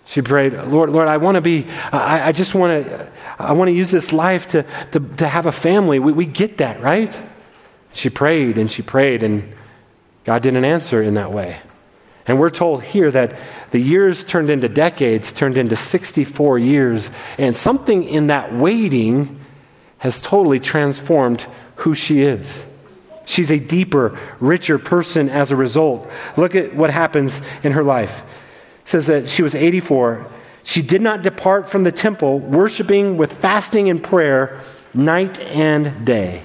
She 0.05 0.22
prayed, 0.22 0.53
Lord, 0.53 0.91
Lord, 0.91 1.08
I 1.08 1.17
want 1.17 1.36
to 1.36 1.41
be, 1.41 1.65
I, 1.91 2.27
I 2.27 2.32
just 2.32 2.53
want 2.53 2.86
to, 2.86 3.12
I 3.39 3.53
want 3.53 3.70
to 3.70 3.74
use 3.74 3.89
this 3.89 4.13
life 4.13 4.48
to, 4.50 4.63
to, 4.91 5.00
to 5.00 5.27
have 5.27 5.48
a 5.48 5.51
family. 5.51 5.98
We, 5.98 6.13
we 6.13 6.25
get 6.25 6.60
that, 6.60 6.82
right? 6.82 7.13
She 7.94 8.10
prayed 8.10 8.58
and 8.58 8.70
she 8.72 8.84
prayed, 8.84 9.24
and 9.24 9.53
God 10.24 10.44
didn't 10.44 10.63
answer 10.63 11.01
in 11.01 11.15
that 11.15 11.32
way. 11.32 11.60
And 12.27 12.39
we're 12.39 12.50
told 12.50 12.84
here 12.84 13.10
that 13.12 13.38
the 13.72 13.79
years 13.79 14.25
turned 14.25 14.50
into 14.50 14.67
decades, 14.67 15.32
turned 15.32 15.58
into 15.58 15.75
64 15.75 16.60
years, 16.60 17.10
and 17.38 17.55
something 17.55 18.03
in 18.03 18.27
that 18.27 18.53
waiting 18.53 19.39
has 19.98 20.20
totally 20.20 20.60
transformed 20.60 21.46
who 21.77 21.96
she 21.96 22.22
is. 22.22 22.63
She's 23.25 23.51
a 23.51 23.60
deeper, 23.60 24.17
richer 24.39 24.77
person 24.77 25.29
as 25.29 25.51
a 25.51 25.55
result. 25.55 26.10
Look 26.38 26.55
at 26.55 26.75
what 26.75 26.89
happens 26.89 27.41
in 27.63 27.74
her 27.74 27.84
life. 27.84 28.22
It 28.86 28.89
says 28.89 29.08
that 29.08 29.29
she 29.29 29.41
was 29.41 29.55
84. 29.55 30.25
She 30.63 30.82
did 30.82 31.01
not 31.01 31.22
depart 31.22 31.70
from 31.70 31.84
the 31.84 31.91
temple, 31.91 32.39
worshiping 32.39 33.17
with 33.17 33.34
fasting 33.34 33.89
and 33.89 34.03
prayer 34.03 34.62
night 34.94 35.39
and 35.39 36.05
day. 36.05 36.44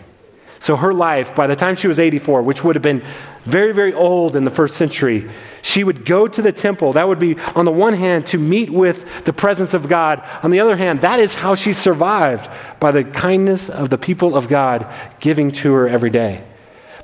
So 0.59 0.77
her 0.77 0.93
life, 0.93 1.35
by 1.35 1.47
the 1.47 1.57
time 1.57 1.77
she 1.77 1.89
was 1.89 1.99
84, 1.99 2.43
which 2.43 2.63
would 2.63 2.77
have 2.77 2.83
been 2.83 3.03
very, 3.45 3.73
very 3.73 3.95
old 3.95 4.37
in 4.37 4.45
the 4.45 4.51
first 4.51 4.75
century, 4.77 5.31
she 5.63 5.83
would 5.83 6.05
go 6.05 6.29
to 6.29 6.43
the 6.43 6.53
temple. 6.53 6.93
That 6.93 7.09
would 7.09 7.19
be, 7.19 7.39
on 7.39 7.65
the 7.65 7.73
one 7.73 7.95
hand, 7.95 8.27
to 8.29 8.39
meet 8.39 8.71
with 8.71 9.25
the 9.25 9.33
presence 9.33 9.73
of 9.73 9.89
God. 9.89 10.23
On 10.43 10.51
the 10.51 10.61
other 10.61 10.77
hand, 10.77 11.01
that 11.01 11.19
is 11.19 11.35
how 11.35 11.55
she 11.55 11.73
survived 11.73 12.51
by 12.79 12.91
the 12.91 13.05
kindness 13.05 13.71
of 13.71 13.89
the 13.89 13.97
people 13.97 14.37
of 14.37 14.49
God 14.49 14.87
giving 15.19 15.51
to 15.53 15.73
her 15.73 15.89
every 15.89 16.11
day. 16.11 16.45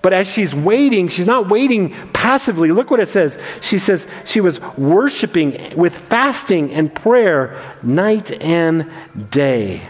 But 0.07 0.13
as 0.13 0.29
she's 0.29 0.55
waiting, 0.55 1.09
she's 1.09 1.27
not 1.27 1.49
waiting 1.49 1.91
passively. 2.13 2.71
Look 2.71 2.93
what 2.93 3.01
it 3.01 3.09
says. 3.09 3.37
She 3.61 3.81
says 3.81 4.07
she 4.25 4.41
was 4.41 4.61
worshiping 4.79 5.77
with 5.77 5.99
fasting 5.99 6.73
and 6.73 6.95
prayer 6.95 7.61
night 7.83 8.31
and 8.31 8.89
day. 9.31 9.83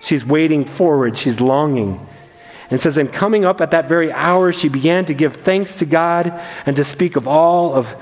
She's 0.00 0.26
waiting 0.26 0.64
forward, 0.64 1.16
she's 1.16 1.40
longing. 1.40 2.04
And 2.70 2.80
says, 2.80 2.96
And 2.96 3.12
coming 3.12 3.44
up 3.44 3.60
at 3.60 3.70
that 3.70 3.88
very 3.88 4.10
hour, 4.10 4.50
she 4.50 4.68
began 4.68 5.04
to 5.04 5.14
give 5.14 5.36
thanks 5.36 5.76
to 5.76 5.84
God 5.84 6.40
and 6.66 6.74
to 6.74 6.82
speak 6.82 7.14
of 7.14 7.28
all 7.28 7.72
of 7.72 7.94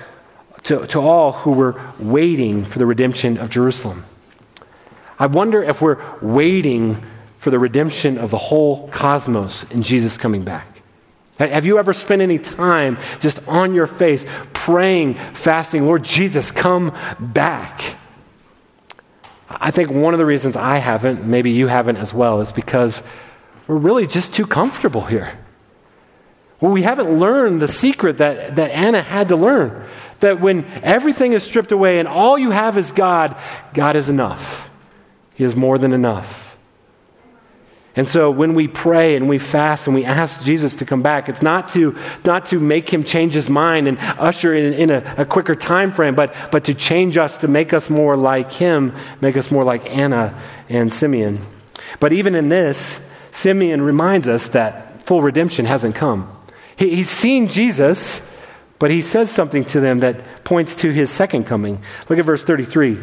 to, 0.63 0.87
to 0.87 0.99
all 0.99 1.33
who 1.33 1.53
were 1.53 1.79
waiting 1.99 2.65
for 2.65 2.79
the 2.79 2.87
redemption 2.87 3.37
of 3.37 3.51
Jerusalem. 3.51 4.07
I 5.19 5.27
wonder 5.27 5.63
if 5.63 5.83
we're 5.83 6.03
waiting 6.23 7.05
for 7.37 7.51
the 7.51 7.59
redemption 7.59 8.17
of 8.17 8.31
the 8.31 8.39
whole 8.39 8.89
cosmos 8.89 9.65
in 9.65 9.83
Jesus 9.83 10.17
coming 10.17 10.43
back. 10.43 10.80
Have 11.49 11.65
you 11.65 11.79
ever 11.79 11.95
spent 11.95 12.21
any 12.21 12.39
time 12.39 12.99
just 13.19 13.41
on 13.49 13.75
your 13.75 13.87
face 13.87 14.27
praying, 14.53 15.15
fasting, 15.15 15.87
Lord 15.87 16.03
Jesus, 16.03 16.51
come 16.51 16.95
back? 17.19 17.97
I 19.49 19.71
think 19.71 19.91
one 19.91 20.13
of 20.13 20.19
the 20.19 20.27
reasons 20.27 20.57
I 20.57 20.77
haven't, 20.77 21.25
maybe 21.25 21.51
you 21.51 21.67
haven't 21.67 21.97
as 21.97 22.13
well, 22.13 22.43
is 22.43 22.53
because 22.53 23.03
we're 23.67 23.77
really 23.77 24.07
just 24.07 24.35
too 24.35 24.47
comfortable 24.47 25.01
here. 25.01 25.33
Well, 26.61 26.73
we 26.73 26.83
haven't 26.83 27.19
learned 27.19 27.63
the 27.63 27.69
secret 27.69 28.19
that, 28.19 28.57
that 28.57 28.71
Anna 28.71 29.03
had 29.03 29.31
to 29.31 29.37
learn. 29.37 29.87
That 30.21 30.41
when 30.41 30.67
everything 30.83 31.33
is 31.33 31.43
stripped 31.43 31.73
away 31.73 31.99
and 31.99 32.07
all 32.07 32.39
you 32.39 32.51
have 32.51 32.77
is 32.77 32.93
God, 32.93 33.35
God 33.73 33.97
is 33.97 34.11
enough. 34.11 34.71
He 35.35 35.45
is 35.45 35.57
more 35.57 35.79
than 35.79 35.95
enough. 35.95 36.50
And 38.01 38.09
so 38.09 38.31
when 38.31 38.55
we 38.55 38.67
pray 38.67 39.15
and 39.15 39.29
we 39.29 39.39
fast 39.39 39.87
and 39.87 39.95
we 39.95 40.07
ask 40.07 40.43
Jesus 40.43 40.77
to 40.77 40.87
come 40.87 41.03
back, 41.03 41.29
it's 41.29 41.43
not 41.43 41.69
to, 41.75 41.99
not 42.25 42.47
to 42.47 42.59
make 42.59 42.91
him 42.91 43.05
change 43.05 43.35
his 43.35 43.51
mind 43.51 43.89
and 43.89 43.99
usher 44.01 44.55
in, 44.55 44.73
in 44.73 44.91
a, 44.91 45.17
a 45.19 45.27
quicker 45.27 45.55
time 45.55 45.93
frame, 45.93 46.15
but, 46.15 46.35
but 46.51 46.65
to 46.65 46.73
change 46.73 47.19
us 47.19 47.37
to 47.37 47.47
make 47.47 47.75
us 47.75 47.91
more 47.91 48.17
like 48.17 48.53
him, 48.53 48.97
make 49.21 49.37
us 49.37 49.51
more 49.51 49.65
like 49.65 49.85
Anna 49.85 50.35
and 50.71 50.91
Simeon. 50.91 51.39
But 52.01 52.15
even 52.15 52.35
in 52.35 52.49
this, 52.49 52.99
Simeon 53.33 53.83
reminds 53.83 54.29
us 54.29 54.49
that 54.49 55.07
full 55.07 55.21
redemption 55.21 55.67
hasn't 55.67 55.95
come. 55.95 56.35
He, 56.77 56.97
he's 56.97 57.11
seen 57.11 57.49
Jesus, 57.49 58.23
but 58.79 58.91
he 58.91 59.03
says 59.03 59.31
something 59.31 59.67
to 59.67 59.81
them 59.81 59.99
that 59.99 60.43
points 60.43 60.75
to 60.77 60.91
his 60.91 61.11
second 61.11 61.45
coming. 61.45 61.83
Look 62.09 62.19
at 62.19 62.25
verse 62.25 62.45
33. 62.45 62.99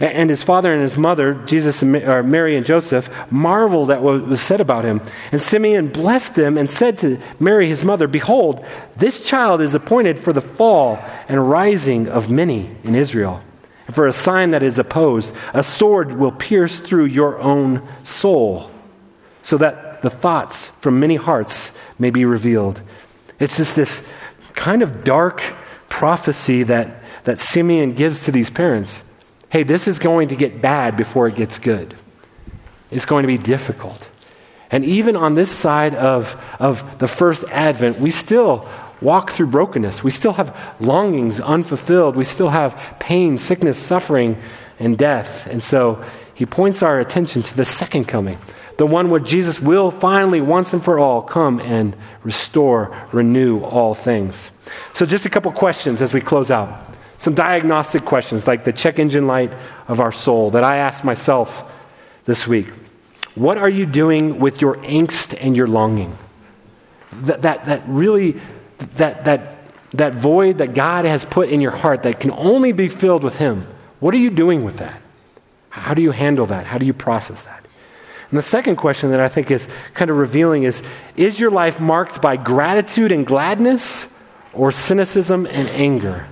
And 0.00 0.30
his 0.30 0.42
father 0.42 0.72
and 0.72 0.82
his 0.82 0.96
mother, 0.96 1.34
Jesus 1.46 1.82
and 1.82 1.92
Mary 1.92 2.56
and 2.56 2.64
Joseph, 2.64 3.10
marveled 3.30 3.90
at 3.90 4.02
what 4.02 4.26
was 4.26 4.40
said 4.40 4.60
about 4.60 4.84
him. 4.84 5.02
And 5.30 5.40
Simeon 5.40 5.88
blessed 5.88 6.34
them 6.34 6.56
and 6.56 6.70
said 6.70 6.98
to 6.98 7.18
Mary, 7.38 7.68
his 7.68 7.84
mother, 7.84 8.08
Behold, 8.08 8.64
this 8.96 9.20
child 9.20 9.60
is 9.60 9.74
appointed 9.74 10.18
for 10.18 10.32
the 10.32 10.40
fall 10.40 10.98
and 11.28 11.48
rising 11.48 12.08
of 12.08 12.30
many 12.30 12.70
in 12.84 12.94
Israel. 12.94 13.42
And 13.86 13.94
for 13.94 14.06
a 14.06 14.12
sign 14.12 14.52
that 14.52 14.62
is 14.62 14.78
opposed, 14.78 15.34
a 15.52 15.62
sword 15.62 16.14
will 16.14 16.32
pierce 16.32 16.80
through 16.80 17.06
your 17.06 17.38
own 17.40 17.86
soul 18.02 18.70
so 19.42 19.58
that 19.58 20.02
the 20.02 20.10
thoughts 20.10 20.68
from 20.80 21.00
many 21.00 21.16
hearts 21.16 21.72
may 21.98 22.10
be 22.10 22.24
revealed. 22.24 22.80
It's 23.38 23.56
just 23.56 23.76
this 23.76 24.02
kind 24.54 24.82
of 24.82 25.04
dark 25.04 25.42
prophecy 25.88 26.62
that, 26.64 27.02
that 27.24 27.38
Simeon 27.38 27.92
gives 27.92 28.24
to 28.24 28.32
these 28.32 28.50
parents. 28.50 29.02
Hey, 29.52 29.64
this 29.64 29.86
is 29.86 29.98
going 29.98 30.28
to 30.28 30.34
get 30.34 30.62
bad 30.62 30.96
before 30.96 31.28
it 31.28 31.36
gets 31.36 31.58
good. 31.58 31.94
It's 32.90 33.04
going 33.04 33.24
to 33.24 33.26
be 33.26 33.36
difficult. 33.36 34.08
And 34.70 34.82
even 34.82 35.14
on 35.14 35.34
this 35.34 35.50
side 35.50 35.94
of, 35.94 36.42
of 36.58 36.98
the 36.98 37.06
first 37.06 37.44
advent, 37.50 38.00
we 38.00 38.12
still 38.12 38.66
walk 39.02 39.28
through 39.28 39.48
brokenness. 39.48 40.02
We 40.02 40.10
still 40.10 40.32
have 40.32 40.56
longings 40.80 41.38
unfulfilled. 41.38 42.16
We 42.16 42.24
still 42.24 42.48
have 42.48 42.80
pain, 42.98 43.36
sickness, 43.36 43.76
suffering, 43.76 44.40
and 44.78 44.96
death. 44.96 45.46
And 45.46 45.62
so 45.62 46.02
he 46.32 46.46
points 46.46 46.82
our 46.82 46.98
attention 46.98 47.42
to 47.42 47.54
the 47.54 47.66
second 47.66 48.08
coming, 48.08 48.38
the 48.78 48.86
one 48.86 49.10
where 49.10 49.20
Jesus 49.20 49.60
will 49.60 49.90
finally, 49.90 50.40
once 50.40 50.72
and 50.72 50.82
for 50.82 50.98
all, 50.98 51.20
come 51.20 51.60
and 51.60 51.94
restore, 52.22 52.96
renew 53.12 53.60
all 53.60 53.92
things. 53.94 54.50
So, 54.94 55.04
just 55.04 55.26
a 55.26 55.30
couple 55.30 55.52
questions 55.52 56.00
as 56.00 56.14
we 56.14 56.22
close 56.22 56.50
out. 56.50 56.91
Some 57.22 57.34
diagnostic 57.34 58.04
questions, 58.04 58.48
like 58.48 58.64
the 58.64 58.72
check 58.72 58.98
engine 58.98 59.28
light 59.28 59.52
of 59.86 60.00
our 60.00 60.10
soul, 60.10 60.50
that 60.50 60.64
I 60.64 60.78
asked 60.78 61.04
myself 61.04 61.70
this 62.24 62.48
week. 62.48 62.66
What 63.36 63.58
are 63.58 63.68
you 63.68 63.86
doing 63.86 64.40
with 64.40 64.60
your 64.60 64.78
angst 64.78 65.38
and 65.40 65.56
your 65.56 65.68
longing? 65.68 66.16
That, 67.12 67.42
that, 67.42 67.66
that 67.66 67.84
really, 67.86 68.40
that, 68.96 69.24
that, 69.26 69.56
that 69.92 70.14
void 70.14 70.58
that 70.58 70.74
God 70.74 71.04
has 71.04 71.24
put 71.24 71.48
in 71.48 71.60
your 71.60 71.70
heart 71.70 72.02
that 72.02 72.18
can 72.18 72.32
only 72.32 72.72
be 72.72 72.88
filled 72.88 73.22
with 73.22 73.36
Him. 73.36 73.68
What 74.00 74.14
are 74.14 74.18
you 74.18 74.30
doing 74.30 74.64
with 74.64 74.78
that? 74.78 75.00
How 75.68 75.94
do 75.94 76.02
you 76.02 76.10
handle 76.10 76.46
that? 76.46 76.66
How 76.66 76.76
do 76.76 76.86
you 76.86 76.92
process 76.92 77.42
that? 77.42 77.64
And 78.30 78.36
the 78.36 78.42
second 78.42 78.74
question 78.74 79.12
that 79.12 79.20
I 79.20 79.28
think 79.28 79.52
is 79.52 79.68
kind 79.94 80.10
of 80.10 80.16
revealing 80.16 80.64
is 80.64 80.82
Is 81.14 81.38
your 81.38 81.52
life 81.52 81.78
marked 81.78 82.20
by 82.20 82.36
gratitude 82.36 83.12
and 83.12 83.24
gladness 83.24 84.08
or 84.52 84.72
cynicism 84.72 85.46
and 85.46 85.68
anger? 85.68 86.26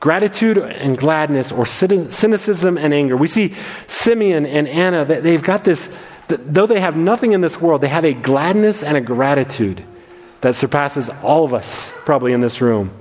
Gratitude 0.00 0.58
and 0.58 0.96
gladness 0.96 1.52
or 1.52 1.64
cynicism 1.66 2.78
and 2.78 2.92
anger. 2.92 3.16
We 3.16 3.28
see 3.28 3.54
Simeon 3.86 4.46
and 4.46 4.68
Anna, 4.68 5.04
they've 5.04 5.42
got 5.42 5.64
this, 5.64 5.88
though 6.28 6.66
they 6.66 6.80
have 6.80 6.96
nothing 6.96 7.32
in 7.32 7.40
this 7.40 7.60
world, 7.60 7.80
they 7.80 7.88
have 7.88 8.04
a 8.04 8.12
gladness 8.12 8.82
and 8.82 8.96
a 8.96 9.00
gratitude 9.00 9.82
that 10.42 10.54
surpasses 10.54 11.08
all 11.22 11.44
of 11.44 11.54
us 11.54 11.92
probably 12.04 12.32
in 12.32 12.40
this 12.40 12.60
room. 12.60 12.92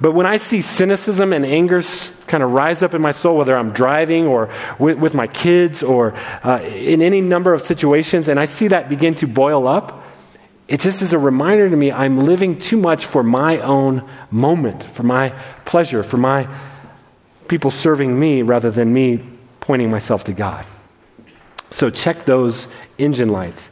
But 0.00 0.12
when 0.12 0.24
I 0.24 0.38
see 0.38 0.62
cynicism 0.62 1.34
and 1.34 1.44
anger 1.44 1.82
kind 2.26 2.42
of 2.42 2.52
rise 2.52 2.82
up 2.82 2.94
in 2.94 3.02
my 3.02 3.10
soul, 3.10 3.36
whether 3.36 3.54
I'm 3.54 3.72
driving 3.72 4.26
or 4.26 4.48
with, 4.78 4.96
with 4.98 5.12
my 5.12 5.26
kids 5.26 5.82
or 5.82 6.14
uh, 6.42 6.60
in 6.62 7.02
any 7.02 7.20
number 7.20 7.52
of 7.52 7.62
situations, 7.62 8.28
and 8.28 8.40
I 8.40 8.46
see 8.46 8.68
that 8.68 8.88
begin 8.88 9.14
to 9.16 9.26
boil 9.26 9.68
up, 9.68 10.02
it 10.70 10.78
just 10.78 11.02
is 11.02 11.12
a 11.12 11.18
reminder 11.18 11.68
to 11.68 11.76
me 11.76 11.90
I'm 11.90 12.18
living 12.18 12.56
too 12.56 12.76
much 12.76 13.04
for 13.04 13.24
my 13.24 13.58
own 13.58 14.08
moment, 14.30 14.84
for 14.84 15.02
my 15.02 15.30
pleasure, 15.64 16.04
for 16.04 16.16
my 16.16 16.48
people 17.48 17.72
serving 17.72 18.18
me 18.18 18.42
rather 18.42 18.70
than 18.70 18.92
me 18.94 19.20
pointing 19.58 19.90
myself 19.90 20.22
to 20.24 20.32
God. 20.32 20.64
So 21.72 21.90
check 21.90 22.24
those 22.24 22.68
engine 22.98 23.30
lights. 23.30 23.68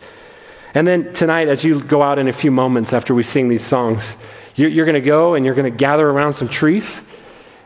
And 0.75 0.89
then 0.89 1.13
tonight, 1.13 1.47
as 1.47 1.63
you 1.63 1.81
go 1.81 2.03
out 2.03 2.19
in 2.19 2.27
a 2.27 2.33
few 2.33 2.51
moments 2.51 2.93
after 2.93 3.15
we 3.15 3.23
sing 3.23 3.47
these 3.47 3.65
songs, 3.65 4.17
you're, 4.57 4.69
you're 4.69 4.85
going 4.85 5.01
to 5.01 5.01
go 5.01 5.35
and 5.35 5.47
you're 5.47 5.55
going 5.55 5.71
to 5.71 5.77
gather 5.77 6.09
around 6.11 6.35
some 6.35 6.49
trees. 6.49 7.01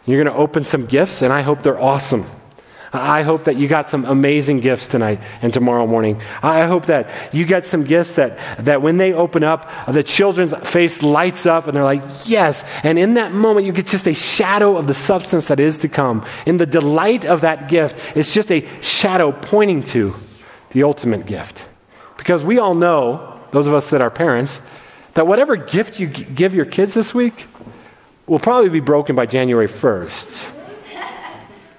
You're 0.05 0.23
going 0.23 0.35
to 0.35 0.38
open 0.38 0.62
some 0.62 0.85
gifts, 0.85 1.23
and 1.23 1.33
I 1.33 1.40
hope 1.40 1.62
they're 1.62 1.81
awesome. 1.81 2.27
I 2.93 3.23
hope 3.23 3.45
that 3.45 3.57
you 3.57 3.69
got 3.69 3.89
some 3.89 4.05
amazing 4.05 4.61
gifts 4.61 4.87
tonight 4.87 5.21
and 5.41 5.53
tomorrow 5.53 5.87
morning. 5.87 6.21
I 6.43 6.67
hope 6.67 6.87
that 6.87 7.35
you 7.35 7.47
get 7.47 7.65
some 7.65 7.85
gifts 7.85 8.17
that, 8.17 8.65
that 8.67 8.83
when 8.83 8.99
they 8.99 9.15
open 9.15 9.43
up, 9.43 9.67
the 9.89 10.03
children's 10.03 10.53
face 10.69 11.03
lights 11.03 11.47
up 11.47 11.67
and 11.67 11.75
they're 11.75 11.85
like, 11.85 12.03
yes. 12.27 12.63
And 12.83 12.99
in 12.99 13.15
that 13.15 13.33
moment, 13.33 13.65
you 13.65 13.73
get 13.73 13.87
just 13.87 14.07
a 14.07 14.13
shadow 14.13 14.77
of 14.77 14.87
the 14.87 14.95
substance 14.95 15.49
that 15.49 15.59
is 15.59 15.79
to 15.79 15.89
come. 15.89 16.27
In 16.45 16.59
the 16.59 16.67
delight 16.67 17.25
of 17.25 17.41
that 17.41 17.71
gift, 17.71 17.99
it's 18.15 18.33
just 18.33 18.53
a 18.53 18.69
shadow 18.83 19.33
pointing 19.33 19.83
to 19.85 20.15
the 20.71 20.83
ultimate 20.83 21.25
gift. 21.25 21.65
Because 22.19 22.45
we 22.45 22.59
all 22.59 22.75
know, 22.75 23.41
those 23.53 23.67
of 23.67 23.73
us 23.73 23.89
that 23.91 24.03
are 24.03 24.11
parents, 24.11 24.61
that 25.15 25.27
whatever 25.27 25.57
gift 25.57 25.99
you 25.99 26.09
give 26.09 26.55
your 26.55 26.67
kids 26.67 26.93
this 26.93 27.15
week 27.15 27.47
will 28.27 28.39
probably 28.39 28.69
be 28.69 28.81
broken 28.81 29.17
by 29.17 29.25
January 29.25 29.67
1st. 29.67 30.62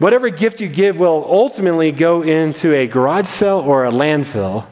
Whatever 0.03 0.27
gift 0.27 0.59
you 0.59 0.67
give 0.67 0.99
will 0.99 1.25
ultimately 1.29 1.93
go 1.93 2.23
into 2.23 2.75
a 2.75 2.87
garage 2.87 3.27
sale 3.27 3.59
or 3.59 3.85
a 3.85 3.89
landfill. 3.89 4.65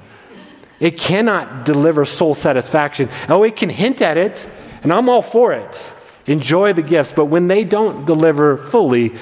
It 0.82 0.98
cannot 0.98 1.64
deliver 1.64 2.04
soul 2.04 2.36
satisfaction. 2.36 3.08
Oh, 3.30 3.44
it 3.44 3.56
can 3.56 3.70
hint 3.70 4.02
at 4.02 4.18
it, 4.18 4.46
and 4.84 4.92
I'm 4.92 5.08
all 5.08 5.22
for 5.22 5.54
it. 5.54 5.80
Enjoy 6.26 6.74
the 6.74 6.82
gifts, 6.82 7.14
but 7.14 7.28
when 7.28 7.48
they 7.48 7.64
don't 7.64 8.06
deliver 8.06 8.58
fully, 8.58 9.14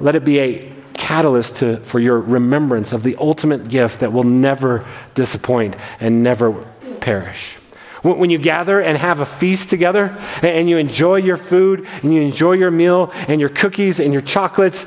let 0.00 0.14
it 0.14 0.24
be 0.24 0.38
a 0.38 0.72
catalyst 0.94 1.56
to, 1.56 1.76
for 1.80 2.00
your 2.00 2.20
remembrance 2.20 2.94
of 2.94 3.02
the 3.02 3.14
ultimate 3.16 3.68
gift 3.68 4.00
that 4.00 4.14
will 4.14 4.22
never 4.22 4.86
disappoint 5.14 5.76
and 6.00 6.22
never 6.22 6.52
perish. 7.00 7.58
When 8.00 8.28
you 8.28 8.36
gather 8.36 8.80
and 8.80 8.98
have 8.98 9.20
a 9.20 9.26
feast 9.26 9.70
together 9.70 10.14
and 10.42 10.68
you 10.68 10.76
enjoy 10.76 11.16
your 11.16 11.38
food 11.38 11.86
and 12.02 12.14
you 12.14 12.20
enjoy 12.20 12.52
your 12.52 12.70
meal 12.70 13.10
and 13.28 13.40
your 13.40 13.48
cookies 13.48 13.98
and 13.98 14.12
your 14.12 14.20
chocolates, 14.20 14.84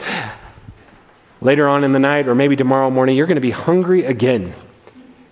later 1.41 1.67
on 1.67 1.83
in 1.83 1.91
the 1.91 1.99
night 1.99 2.27
or 2.27 2.35
maybe 2.35 2.55
tomorrow 2.55 2.89
morning, 2.89 3.15
you're 3.15 3.27
going 3.27 3.35
to 3.35 3.41
be 3.41 3.51
hungry 3.51 4.05
again. 4.05 4.53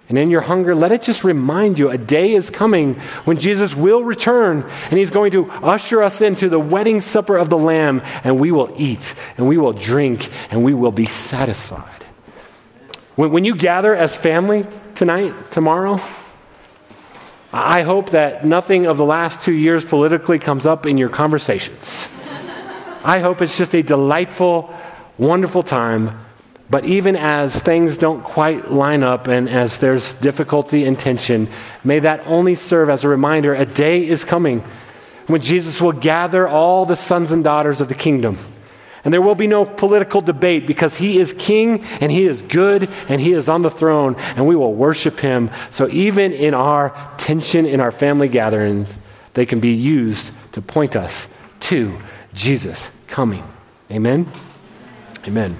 And 0.08 0.20
in 0.20 0.30
your 0.30 0.42
hunger, 0.42 0.76
let 0.76 0.92
it 0.92 1.02
just 1.02 1.24
remind 1.24 1.80
you 1.80 1.90
a 1.90 1.98
day 1.98 2.36
is 2.36 2.52
coming 2.52 2.96
when 3.24 3.40
Jesus 3.40 3.74
will 3.74 4.04
return 4.04 4.62
and 4.90 5.00
he's 5.00 5.10
going 5.10 5.32
to 5.32 5.50
usher 5.50 6.04
us 6.04 6.22
into 6.22 6.48
the 6.48 6.60
wedding 6.60 7.02
supper 7.02 7.38
of 7.38 7.50
the 7.50 7.58
Lamb 7.58 8.04
and 8.24 8.40
we 8.40 8.52
will 8.52 8.72
eat 8.78 9.16
and 9.38 9.48
we 9.48 9.58
will 9.58 9.74
drink 9.74 10.30
and 10.52 10.64
we 10.64 10.76
will 10.76 10.92
be 10.92 11.06
satisfied. 11.06 12.04
When, 13.16 13.32
when 13.32 13.46
you 13.46 13.56
gather 13.56 13.96
as 13.96 14.16
family 14.16 14.66
tonight, 14.94 15.34
tomorrow, 15.52 16.00
I 17.52 17.82
hope 17.82 18.12
that 18.12 18.46
nothing 18.46 18.86
of 18.86 18.98
the 18.98 19.06
last 19.06 19.44
two 19.44 19.54
years 19.54 19.84
politically 19.84 20.38
comes 20.38 20.68
up 20.68 20.86
in 20.86 20.98
your 20.98 21.10
conversations. 21.10 22.08
I 23.04 23.20
hope 23.20 23.42
it's 23.42 23.58
just 23.58 23.74
a 23.76 23.82
delightful, 23.82 24.76
wonderful 25.18 25.64
time. 25.64 26.20
But 26.70 26.86
even 26.86 27.16
as 27.16 27.58
things 27.58 27.98
don't 27.98 28.24
quite 28.24 28.72
line 28.72 29.04
up 29.04 29.28
and 29.28 29.50
as 29.50 29.78
there's 29.78 30.14
difficulty 30.14 30.86
and 30.86 31.00
tension, 31.00 31.48
may 31.84 32.00
that 32.00 32.26
only 32.26 32.56
serve 32.56 32.90
as 32.90 33.04
a 33.04 33.08
reminder 33.08 33.54
a 33.54 33.66
day 33.66 34.08
is 34.08 34.24
coming 34.24 34.64
when 35.28 35.42
Jesus 35.42 35.80
will 35.80 35.92
gather 35.92 36.48
all 36.48 36.86
the 36.86 36.96
sons 36.96 37.32
and 37.32 37.44
daughters 37.44 37.82
of 37.82 37.88
the 37.88 37.96
kingdom 37.96 38.38
and 39.06 39.14
there 39.14 39.22
will 39.22 39.36
be 39.36 39.46
no 39.46 39.66
political 39.66 40.20
debate 40.20 40.66
because 40.66 40.98
he 40.98 41.20
is 41.20 41.32
king 41.32 41.84
and 42.02 42.12
he 42.12 42.24
is 42.24 42.42
good 42.42 42.90
and 43.08 43.22
he 43.22 43.34
is 43.34 43.48
on 43.48 43.62
the 43.62 43.70
throne 43.70 44.16
and 44.16 44.48
we 44.48 44.56
will 44.56 44.74
worship 44.74 45.20
him. 45.20 45.52
So 45.70 45.88
even 45.90 46.34
in 46.34 46.56
our 46.56 47.14
tension 47.20 47.68
in 47.68 47.80
our 47.80 47.92
family 47.92 48.28
gatherings, 48.28 48.92
they 49.36 49.46
can 49.46 49.60
be 49.60 49.74
used 49.74 50.32
to 50.54 50.62
point 50.62 50.96
us 50.96 51.28
to 51.62 51.96
Jesus 52.34 52.90
coming. 53.08 53.44
Amen? 53.92 54.30
Amen. 55.28 55.58